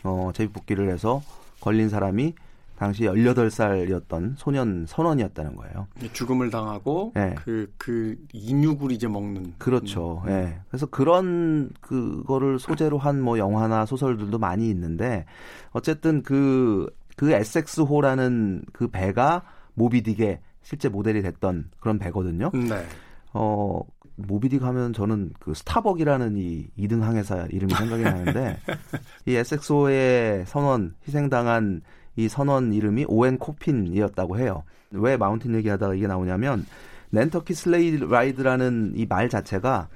어 0.05 0.31
제비 0.33 0.53
뽑기를 0.53 0.89
해서 0.89 1.21
걸린 1.59 1.89
사람이 1.89 2.33
당시 2.77 3.03
18살이었던 3.03 4.35
소년 4.37 4.85
선원이었다는 4.87 5.55
거예요. 5.55 5.87
죽음을 6.13 6.49
당하고 6.49 7.11
네. 7.15 7.35
그, 7.43 7.73
그 7.77 8.15
인육을 8.33 8.91
이제 8.91 9.07
먹는. 9.07 9.55
그렇죠. 9.57 10.23
예. 10.27 10.31
음. 10.31 10.35
네. 10.45 10.59
그래서 10.69 10.85
그런 10.85 11.69
그거를 11.81 12.59
소재로 12.59 12.97
한 12.97 13.17
뭐 13.17 13.37
영화나 13.39 13.85
소설들도 13.85 14.37
많이 14.37 14.69
있는데 14.69 15.25
어쨌든 15.71 16.21
그그 16.21 17.31
에섹스호라는 17.31 18.63
그 18.71 18.87
배가 18.87 19.41
모비딕의 19.77 20.39
실제 20.61 20.87
모델이 20.87 21.21
됐던 21.23 21.71
그런 21.79 21.97
배거든요. 21.97 22.51
네. 22.53 22.85
어, 23.33 23.81
모비딕 24.21 24.61
하면 24.61 24.93
저는 24.93 25.31
그 25.39 25.53
스타벅이라는 25.53 26.37
이 26.37 26.67
2등 26.77 27.01
항해사 27.01 27.47
이름이 27.49 27.73
생각이 27.73 28.03
나는데 28.03 28.57
이 29.25 29.35
에섹스호의 29.35 30.45
선원 30.45 30.95
희생당한 31.07 31.81
이 32.17 32.27
선원 32.27 32.73
이름이 32.73 33.05
오엔 33.07 33.37
코핀이었다고 33.37 34.37
해요. 34.39 34.63
왜 34.91 35.15
마운틴 35.17 35.55
얘기하다가 35.55 35.93
이게 35.93 36.07
나오냐면 36.07 36.65
Nantucket 37.11 37.53
Sleighride라는 37.53 38.93
이 38.95 39.05
말 39.07 39.29
자체가 39.29 39.87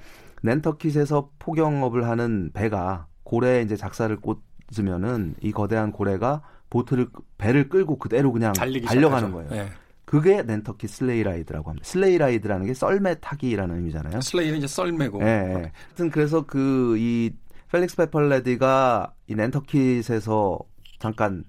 낸터킷에서 0.42 1.30
포경업을 1.38 2.08
하는 2.08 2.50
배가 2.54 3.06
고래에 3.24 3.62
이제 3.62 3.76
작살을 3.76 4.16
꽂으면은 4.16 5.34
이 5.40 5.52
거대한 5.52 5.92
고래가 5.92 6.42
보트를 6.70 7.08
배를 7.38 7.68
끌고 7.68 7.98
그대로 7.98 8.32
그냥 8.32 8.52
달려가는. 8.54 9.32
거예요. 9.32 9.50
네. 9.50 9.68
그게 10.04 10.42
Nantucket 10.42 10.88
Sleighride라고 10.88 11.70
합니다. 11.70 11.86
sleighride라는 11.88 12.66
게 12.66 12.74
썰매 12.74 13.16
타기라는 13.20 13.76
의미잖아요. 13.76 14.20
sleigh는 14.20 14.58
이제 14.58 14.66
썰매고. 14.66 15.20
예. 15.20 15.24
네, 15.24 15.42
네. 15.54 15.72
하여튼 15.86 16.10
그래서 16.10 16.42
그 16.46 16.96
이 16.98 17.30
펠릭스 17.70 17.96
파팔라디가 17.96 19.14
이 19.28 19.34
낸터킷에서 19.34 20.58
잠깐 20.98 21.44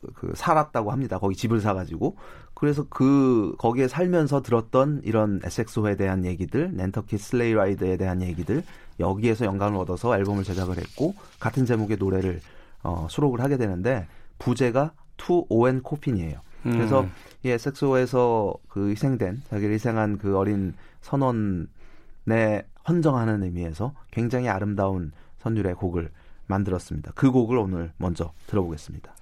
그, 0.00 0.12
그 0.14 0.32
살았다고 0.34 0.90
합니다. 0.90 1.18
거기 1.18 1.36
집을 1.36 1.60
사가지고 1.60 2.16
그래서 2.54 2.84
그 2.88 3.54
거기에 3.58 3.88
살면서 3.88 4.42
들었던 4.42 5.00
이런 5.04 5.40
에섹스호에 5.44 5.96
대한 5.96 6.24
얘기들, 6.24 6.74
Nantucket 6.74 7.20
Sleighride에 7.20 7.96
대한 7.96 8.22
얘기들 8.22 8.62
여기에서 8.98 9.44
영감을 9.44 9.78
얻어서 9.78 10.16
앨범을 10.16 10.44
제작을 10.44 10.76
했고 10.78 11.14
같은 11.38 11.64
제목의 11.64 11.96
노래를 11.98 12.40
어, 12.82 13.06
수록을 13.10 13.40
하게 13.40 13.56
되는데 13.56 14.06
부제가 14.38 14.92
To 15.16 15.44
Owen 15.48 15.82
Coffin이에요. 15.82 16.40
음. 16.66 16.72
그래서 16.72 17.06
이 17.42 17.48
에섹스호에서 17.50 18.54
그 18.68 18.90
희생된 18.90 19.42
자기를 19.48 19.74
희생한 19.74 20.18
그 20.18 20.36
어린 20.36 20.74
선원에 21.00 21.66
헌정하는 22.88 23.42
의미에서 23.42 23.94
굉장히 24.10 24.48
아름다운 24.48 25.12
선율의 25.38 25.74
곡을 25.74 26.10
만들었습니다. 26.46 27.12
그 27.14 27.30
곡을 27.30 27.56
오늘 27.56 27.92
먼저 27.96 28.32
들어보겠습니다. 28.46 29.14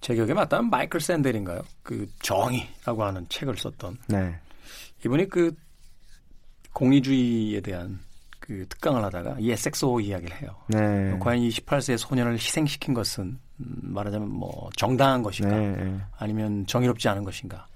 제 0.00 0.14
기억에 0.14 0.32
맞다면 0.32 0.70
마이클 0.70 1.00
샌델인가요? 1.00 1.62
그 1.82 2.06
정의라고 2.22 3.04
하는 3.04 3.26
책을 3.28 3.56
썼던. 3.56 3.98
네. 4.08 4.34
이분이 5.04 5.28
그 5.28 5.54
공리주의에 6.72 7.60
대한 7.60 7.98
그 8.38 8.64
특강을 8.68 9.04
하다가 9.04 9.36
이 9.40 9.50
에섹스호 9.50 10.00
이야기를 10.00 10.40
해요. 10.40 10.56
네. 10.68 11.18
과연 11.20 11.42
이 11.42 11.50
18세의 11.50 11.98
소년을 11.98 12.34
희생시킨 12.34 12.94
것은 12.94 13.38
음, 13.60 13.76
말하자면 13.82 14.30
뭐 14.30 14.70
정당한 14.76 15.22
것인가 15.22 15.54
네. 15.54 16.00
아니면 16.16 16.66
정의롭지 16.66 17.08
않은 17.08 17.24
것인가 17.24 17.66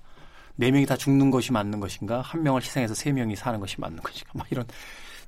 네 0.57 0.71
명이 0.71 0.87
다 0.87 0.97
죽는 0.97 1.31
것이 1.31 1.53
맞는 1.53 1.81
것인가 1.81 2.21
한 2.21 2.43
명을 2.43 2.63
희생해서 2.63 2.95
세 2.95 3.11
명이 3.13 3.37
사는 3.37 3.59
것이 3.59 3.81
맞는 3.81 4.03
것인가 4.03 4.31
막 4.35 4.47
이런 4.51 4.65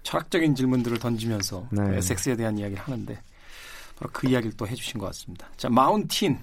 철학적인 0.02 0.54
질문들을 0.54 0.98
던지면서 0.98 1.68
네. 1.72 1.96
에섹스에 1.96 2.36
대한 2.36 2.56
이야기를 2.56 2.82
하는데 2.82 3.20
바로 3.98 4.10
그 4.12 4.28
이야기를 4.28 4.56
또 4.56 4.66
해주신 4.66 5.00
것 5.00 5.06
같습니다. 5.06 5.48
자 5.56 5.68
마운틴 5.68 6.32
예, 6.34 6.38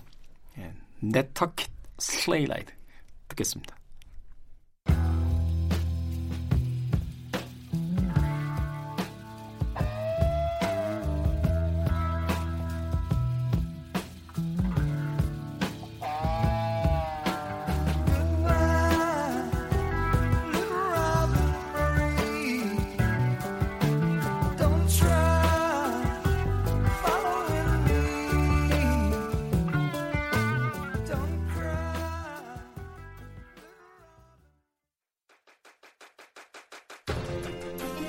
네터킷 1.02 1.70
슬레이라이드 2.00 2.74
듣겠습니다. 3.28 3.81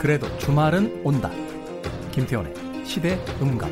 그래도 0.02 0.26
주말은 0.38 1.02
온다. 1.04 1.30
김태원의 2.10 2.52
시대 2.84 3.24
음감. 3.40 3.70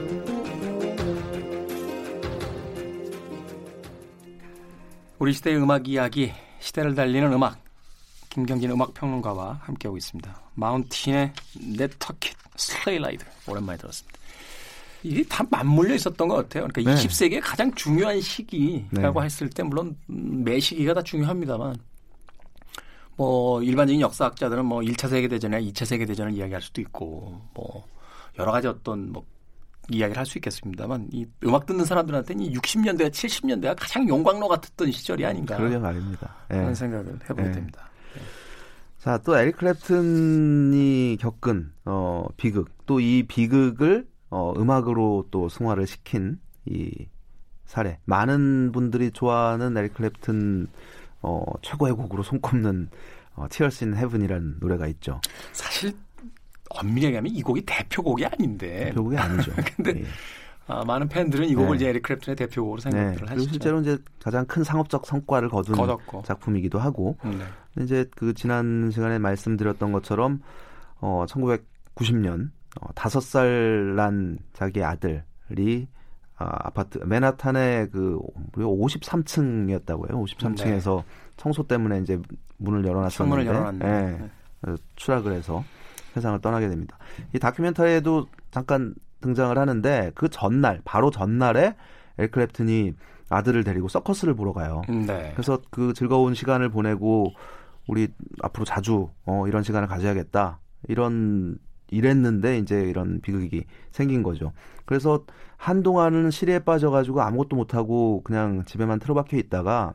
우리 5.19 5.33
시대의 5.33 5.61
음악 5.61 5.89
이야기, 5.89 6.31
시대를 6.61 6.95
달리는 6.95 7.33
음악. 7.33 7.59
김경진 8.29 8.71
음악 8.71 8.95
평론가와 8.95 9.59
함께하고 9.65 9.97
있습니다. 9.97 10.41
마운틴의 10.55 11.33
Nantucket 11.77 12.37
Sleighride 12.55 13.25
오랜만에 13.49 13.77
들었습니다. 13.79 14.17
이게 15.03 15.25
다 15.25 15.45
맞물려 15.51 15.97
있었던 15.97 16.29
것 16.29 16.37
같아요. 16.37 16.69
그러니까 16.69 16.95
네. 16.95 17.09
20세기의 17.09 17.41
가장 17.43 17.75
중요한 17.75 18.21
시기라고 18.21 19.21
네. 19.21 19.25
했을 19.25 19.51
때 19.51 19.65
물론 19.65 19.97
매 20.07 20.61
시기가 20.61 20.95
다 20.95 21.03
중요합니다만 21.03 21.90
뭐 23.21 23.63
일반적인 23.63 24.01
역사학자들은 24.01 24.65
뭐 24.65 24.81
1차 24.81 25.07
세계 25.11 25.29
대전이나 25.29 25.61
2차 25.61 25.85
세계 25.85 26.07
대전을 26.07 26.33
이야기할 26.33 26.63
수도 26.63 26.81
있고 26.81 27.39
뭐 27.53 27.85
여러 28.39 28.51
가지 28.51 28.67
어떤 28.67 29.13
뭐 29.13 29.27
이야기를 29.91 30.19
할 30.19 30.25
수 30.25 30.39
있겠습니다만 30.39 31.09
이 31.13 31.27
음악 31.45 31.67
듣는 31.67 31.85
사람들한테는 31.85 32.45
이 32.47 32.55
60년대와 32.55 33.11
70년대가 33.11 33.77
가장 33.79 34.09
용광로 34.09 34.49
같았던 34.49 34.91
시절이 34.91 35.27
아닌가. 35.27 35.59
그러게 35.59 35.77
말입니다. 35.77 36.35
그런 36.49 36.69
네. 36.69 36.75
생각을 36.75 37.19
해보게 37.25 37.43
네. 37.43 37.53
됩니다. 37.53 37.91
네. 38.15 38.23
자, 38.97 39.19
또 39.19 39.37
에릭 39.37 39.59
클랩튼이 39.59 41.19
겪은 41.21 41.73
어 41.85 42.27
비극 42.39 42.87
또 42.87 43.01
이 43.01 43.25
비극을 43.29 44.09
어 44.31 44.55
음악으로 44.57 45.27
또 45.31 45.51
승화를 45.51 45.87
시킨 45.87 46.41
이 46.65 46.91
사례. 47.67 47.99
많은 48.07 48.73
분들이 48.73 49.11
좋아하는 49.11 49.77
에릭 49.77 49.93
클랩튼 49.93 50.69
어, 51.23 51.45
최고의 51.63 51.95
곡으로 51.95 52.23
손꼽는 52.23 52.89
어, 53.35 53.47
Tears 53.51 53.85
in 53.85 53.97
Heaven이라는 53.97 54.57
노래가 54.61 54.87
있죠. 54.89 55.21
사실 55.53 55.93
엄밀히 56.71 57.07
얘기하면 57.07 57.33
이 57.33 57.43
곡이 57.43 57.63
대표곡이 57.67 58.25
아닌데. 58.27 58.87
대표곡이 58.87 59.17
아니죠. 59.17 59.53
근데 59.77 59.93
네. 59.95 60.05
아, 60.67 60.85
많은 60.85 61.09
팬들은 61.09 61.49
이 61.49 61.55
곡을 61.55 61.71
네. 61.71 61.77
이제 61.77 61.89
에릭 61.89 62.05
크랩튼의 62.05 62.37
대표곡으로 62.37 62.81
생각을 62.81 63.17
네. 63.17 63.25
하시죠. 63.27 63.51
실제로 63.51 63.81
이제 63.81 63.99
가장 64.23 64.47
큰 64.47 64.63
상업적 64.63 65.05
성과를 65.05 65.49
거둔 65.49 65.77
거뒀고. 65.77 66.23
작품이기도 66.23 66.79
하고. 66.79 67.17
음, 67.25 67.39
네. 67.39 67.83
이제 67.83 68.09
그 68.15 68.35
지난 68.35 68.91
시간에 68.93 69.19
말씀드렸던 69.19 69.91
것처럼 69.93 70.41
어 71.01 71.25
1990년 71.29 72.51
어, 72.81 72.89
5살 72.95 73.95
난 73.97 74.39
자기 74.53 74.83
아들이 74.83 75.89
아, 76.41 76.57
아파트 76.65 76.99
맨하탄의 76.99 77.91
그 77.91 78.19
53층이었다고요. 78.55 80.09
53층에서 80.09 80.97
네. 80.97 81.05
청소 81.37 81.67
때문에 81.67 82.01
이제 82.01 82.19
문을 82.57 82.85
열어놨었는데 82.87 83.47
열어놨네. 83.47 83.79
네. 83.79 84.31
네. 84.63 84.75
추락을 84.97 85.33
해서 85.33 85.63
세상을 86.15 86.41
떠나게 86.41 86.69
됩니다. 86.69 86.97
이 87.35 87.39
다큐멘터리에도 87.39 88.27
잠깐 88.51 88.95
등장을 89.21 89.57
하는데 89.57 90.13
그 90.15 90.31
전날 90.31 90.81
바로 90.83 91.11
전날에 91.11 91.77
엘크랩튼이 92.19 92.95
아들을 93.29 93.63
데리고 93.63 93.89
서커스를 93.89 94.33
보러 94.33 94.55
가요. 94.55 94.81
네. 94.89 95.33
그래서 95.35 95.61
그 95.71 95.93
즐거운 95.93 96.33
시간을 96.33 96.71
보내고 96.71 97.35
우리 97.87 98.09
앞으로 98.43 98.65
자주 98.65 99.11
어, 99.27 99.47
이런 99.47 99.63
시간을 99.63 99.89
가져야겠다. 99.89 100.59
이런 100.89 101.59
이랬는데 101.91 102.59
이제 102.59 102.81
이런 102.81 103.21
비극이 103.21 103.65
생긴 103.91 104.23
거죠. 104.23 104.53
그래서 104.85 105.25
한동안은 105.57 106.31
시름에 106.31 106.61
빠져가지고 106.61 107.21
아무것도 107.23 107.57
못하고 107.57 108.23
그냥 108.23 108.65
집에만 108.65 108.99
틀어박혀 108.99 109.37
있다가 109.37 109.95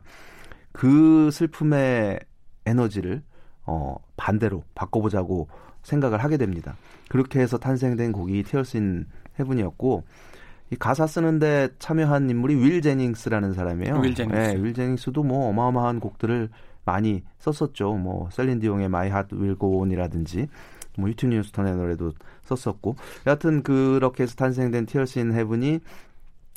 그 0.72 1.30
슬픔의 1.32 2.20
에너지를 2.66 3.22
어, 3.64 3.96
반대로 4.16 4.62
바꿔보자고 4.74 5.48
생각을 5.82 6.22
하게 6.22 6.36
됩니다. 6.36 6.76
그렇게 7.08 7.40
해서 7.40 7.58
탄생된 7.58 8.12
곡이 8.12 8.42
Tears 8.44 8.76
in 8.76 9.06
Heaven이었고 9.38 10.04
이 10.72 10.76
가사 10.76 11.06
쓰는데 11.06 11.68
참여한 11.78 12.28
인물이 12.28 12.56
윌 12.56 12.82
제닝스라는 12.82 13.52
사람이에요. 13.52 14.00
윌 14.00 14.14
제닝스. 14.14 14.36
네, 14.36 14.56
윌 14.60 14.74
제닝스도 14.74 15.22
뭐 15.22 15.48
어마어마한 15.48 16.00
곡들을 16.00 16.48
많이 16.84 17.22
썼었죠. 17.38 17.94
뭐 17.94 18.28
셀린 18.30 18.58
디옹의 18.60 18.88
My 18.88 19.08
Heart 19.10 19.26
Will 19.32 19.54
Go 19.56 19.78
On이라든지 19.78 20.48
뭐 20.96 21.08
휘트니 21.08 21.34
휴스턴의 21.34 21.74
노래도 21.76 22.12
썼었고 22.44 22.96
여하튼 23.26 23.62
그렇게 23.62 24.22
해서 24.22 24.34
탄생된 24.36 24.86
Tears 24.86 25.18
in 25.18 25.32
Heaven이 25.32 25.80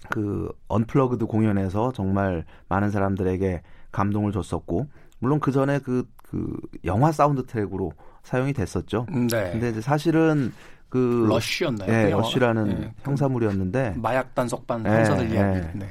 그 0.10 0.52
Unplugged 0.67 1.25
공연에서 1.25 1.91
정말 1.93 2.45
많은 2.67 2.89
사람들에게 2.89 3.62
감동을 3.91 4.32
줬었고 4.32 4.88
물론 5.19 5.39
그 5.39 5.52
전에 5.52 5.80
그, 5.80 6.08
그 6.23 6.58
영화 6.86 7.12
사운드 7.12 7.45
트랙으로 7.45 7.91
사용이 8.23 8.54
됐었죠. 8.54 9.06
네. 9.10 9.52
근데 9.52 9.69
이제 9.69 9.82
사실은 9.82 10.54
그 10.89 11.28
Rush였나요? 11.29 11.89
네, 11.89 12.06
그 12.06 12.15
Rush라는 12.15 12.67
네. 12.67 12.93
형사물이었는데 13.04 13.95
마약 13.97 14.34
단속반 14.34 14.86
형사들 14.86 15.30
네, 15.30 15.36
이야기. 15.36 15.60
네. 15.60 15.71
네. 15.75 15.89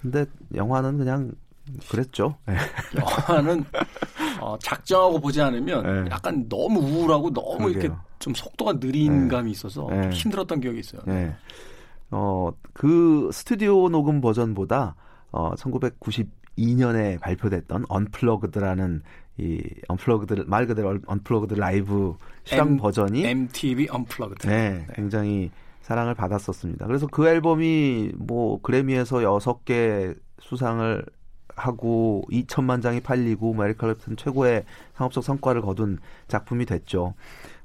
근데 0.00 0.24
영화는 0.54 0.98
그냥 0.98 1.32
그랬죠. 1.90 2.36
네. 2.46 2.56
영화는 2.96 3.64
어, 4.40 4.58
작정하고 4.58 5.20
보지 5.20 5.40
않으면 5.40 6.04
네. 6.04 6.10
약간 6.10 6.48
너무 6.48 6.80
우울하고 6.80 7.32
너무 7.32 7.58
그러게요. 7.58 7.80
이렇게 7.80 7.94
좀 8.18 8.34
속도가 8.34 8.78
느린 8.80 9.28
네. 9.28 9.36
감이 9.36 9.50
있어서 9.50 9.86
네. 9.90 10.10
힘들었던 10.10 10.60
기억이 10.60 10.80
있어요. 10.80 11.02
네. 11.06 11.34
어, 12.10 12.50
그 12.72 13.30
스튜디오 13.32 13.88
녹음 13.88 14.20
버전보다 14.20 14.94
어, 15.30 15.54
1992년에 15.54 17.20
발표됐던 17.20 17.84
Unplugged라는 17.88 19.02
이 19.38 19.62
unplugged 19.86 20.44
말 20.48 20.66
그대로 20.66 20.98
unplugged 21.06 21.54
라이브 21.54 22.16
실황 22.44 22.70
M, 22.70 22.76
버전이 22.76 23.24
MTV 23.24 23.88
Unplugged. 23.90 24.46
네, 24.48 24.70
네, 24.70 24.86
굉장히 24.94 25.50
사랑을 25.82 26.14
받았었습니다. 26.14 26.86
그래서 26.86 27.06
그 27.06 27.26
앨범이 27.28 28.12
뭐 28.16 28.60
그래미에서 28.60 29.18
6개 29.18 30.16
수상을 30.40 31.04
하고 31.58 32.22
2천만 32.30 32.82
장이 32.82 33.00
팔리고 33.00 33.54
에릭 33.54 33.86
클랩튼 33.86 34.16
최고의 34.16 34.64
상업적 34.94 35.24
성과를 35.24 35.62
거둔 35.62 35.98
작품이 36.28 36.66
됐죠. 36.66 37.14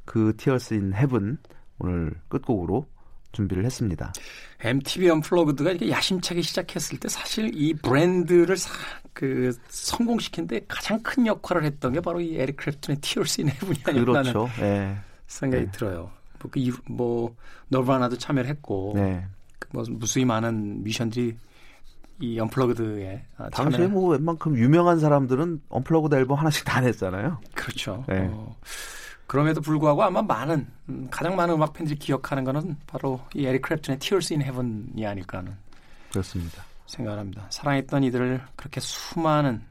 그 0.05 0.33
Tears 0.37 0.73
in 0.73 0.93
Heaven 0.93 1.37
오늘 1.79 2.13
끝곡으로 2.27 2.87
준비를 3.31 3.65
했습니다. 3.65 4.13
MTV 4.61 5.09
언플러그드가 5.09 5.71
이렇게 5.71 5.89
야심차게 5.89 6.41
시작했을 6.41 6.99
때 6.99 7.09
사실 7.09 7.51
이 7.53 7.73
브랜드를 7.73 8.55
사, 8.55 8.71
그 9.11 9.51
성공시키는데 9.69 10.61
가장 10.67 11.01
큰 11.01 11.25
역할을 11.27 11.63
했던 11.65 11.93
게 11.93 11.99
바로 11.99 12.21
이 12.21 12.37
에릭 12.37 12.57
클랩튼의 12.57 13.01
Tears 13.01 13.41
in 13.41 13.49
Heaven이 13.49 13.83
아니었나는 13.85 14.33
그렇죠. 14.33 14.49
네. 14.59 14.95
생각이 15.27 15.65
네. 15.65 15.71
들어요. 15.71 16.11
뭐, 16.39 16.51
그, 16.51 16.59
뭐 16.87 17.35
너바나도 17.69 18.17
참여를 18.17 18.49
했고 18.49 18.93
네. 18.95 19.25
그 19.59 19.70
뭐 19.70 19.83
무수히 19.89 20.25
많은 20.25 20.83
뮤지션들이 20.83 21.35
이 22.19 22.39
Unplugged에 22.39 23.25
아, 23.37 23.49
당시에 23.49 23.87
뭐 23.87 24.11
웬만큼 24.11 24.57
유명한 24.57 24.99
사람들은 24.99 25.61
Unplugged 25.69 26.15
앨범 26.15 26.37
하나씩 26.37 26.63
다 26.65 26.79
냈잖아요. 26.81 27.39
그렇죠. 27.55 28.03
네. 28.07 28.27
어, 28.31 28.55
그럼에도 29.27 29.61
불구하고 29.61 30.03
아마 30.03 30.21
많은 30.21 30.67
음, 30.89 31.07
가장 31.09 31.35
많은 31.35 31.55
음악 31.55 31.73
팬들이 31.73 31.97
기억하는 31.97 32.43
거는 32.43 32.77
바로 32.87 33.19
이 33.33 33.45
에릭 33.45 33.63
클랩튼의 33.63 33.99
Tears 33.99 34.33
in 34.33 34.41
Heaven이 34.41 35.05
아닐까 35.05 35.39
하는 35.39 35.55
그렇습니다. 36.11 36.63
생각을 36.85 37.19
합니다. 37.19 37.47
사랑했던 37.49 38.03
이들을 38.03 38.41
그렇게 38.55 38.79
수많은 38.79 39.61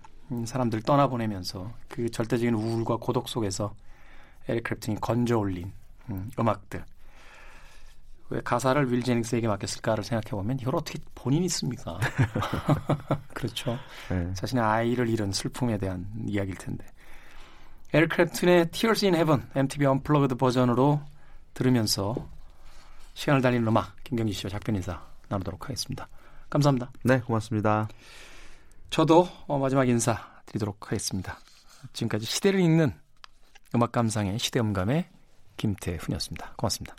사람들 0.45 0.83
떠나보내면서 0.83 1.71
그 1.89 2.11
절대적인 2.11 2.55
우울과 2.55 2.97
고독 2.97 3.29
속에서 3.29 3.75
에릭 4.49 4.65
클랩튼이 4.65 5.01
건져 5.01 5.39
올린 5.39 5.73
음, 6.11 6.31
음악들 6.39 6.85
왜 8.33 8.41
가사를 8.43 8.91
윌 8.91 9.03
제닝스에게 9.03 9.47
맡겼을까를 9.47 10.03
생각해 10.03 10.31
보면 10.31 10.59
이걸 10.59 10.77
어떻게 10.77 10.99
본인이 11.15 11.49
씁니까? 11.49 11.99
그렇죠. 13.35 13.79
네. 14.09 14.33
자신의 14.35 14.65
아이를 14.65 15.09
잃은 15.09 15.33
슬픔에 15.33 15.77
대한 15.77 16.07
이야기일 16.27 16.57
텐데. 16.57 16.85
에릭 17.93 18.09
클랩튼의 18.11 18.73
Tears 18.73 19.05
in 19.05 19.15
Heaven 19.15 19.43
MTV 19.55 19.87
Unplugged 19.87 20.37
버전으로 20.37 21.03
들으면서 21.53 22.15
시간을 23.13 23.43
달리는 23.43 23.67
음악 23.69 23.95
김경진 24.03 24.33
씨와 24.33 24.51
작별 24.51 24.75
인사 24.75 25.03
나누도록 25.29 25.65
하겠습니다. 25.65 26.09
감사합니다. 26.49 26.91
네, 27.05 27.21
고맙습니다. 27.21 27.89
저도 28.89 29.29
어, 29.47 29.59
마지막 29.59 29.87
인사 29.89 30.27
드리도록 30.47 30.87
하겠습니다. 30.87 31.39
지금까지 31.93 32.25
시대를 32.25 32.61
읽는 32.61 32.95
음악 33.75 33.93
감상의 33.93 34.39
시대음감의 34.39 35.07
김태훈이었습니다. 35.59 36.55
고맙습니다. 36.57 36.97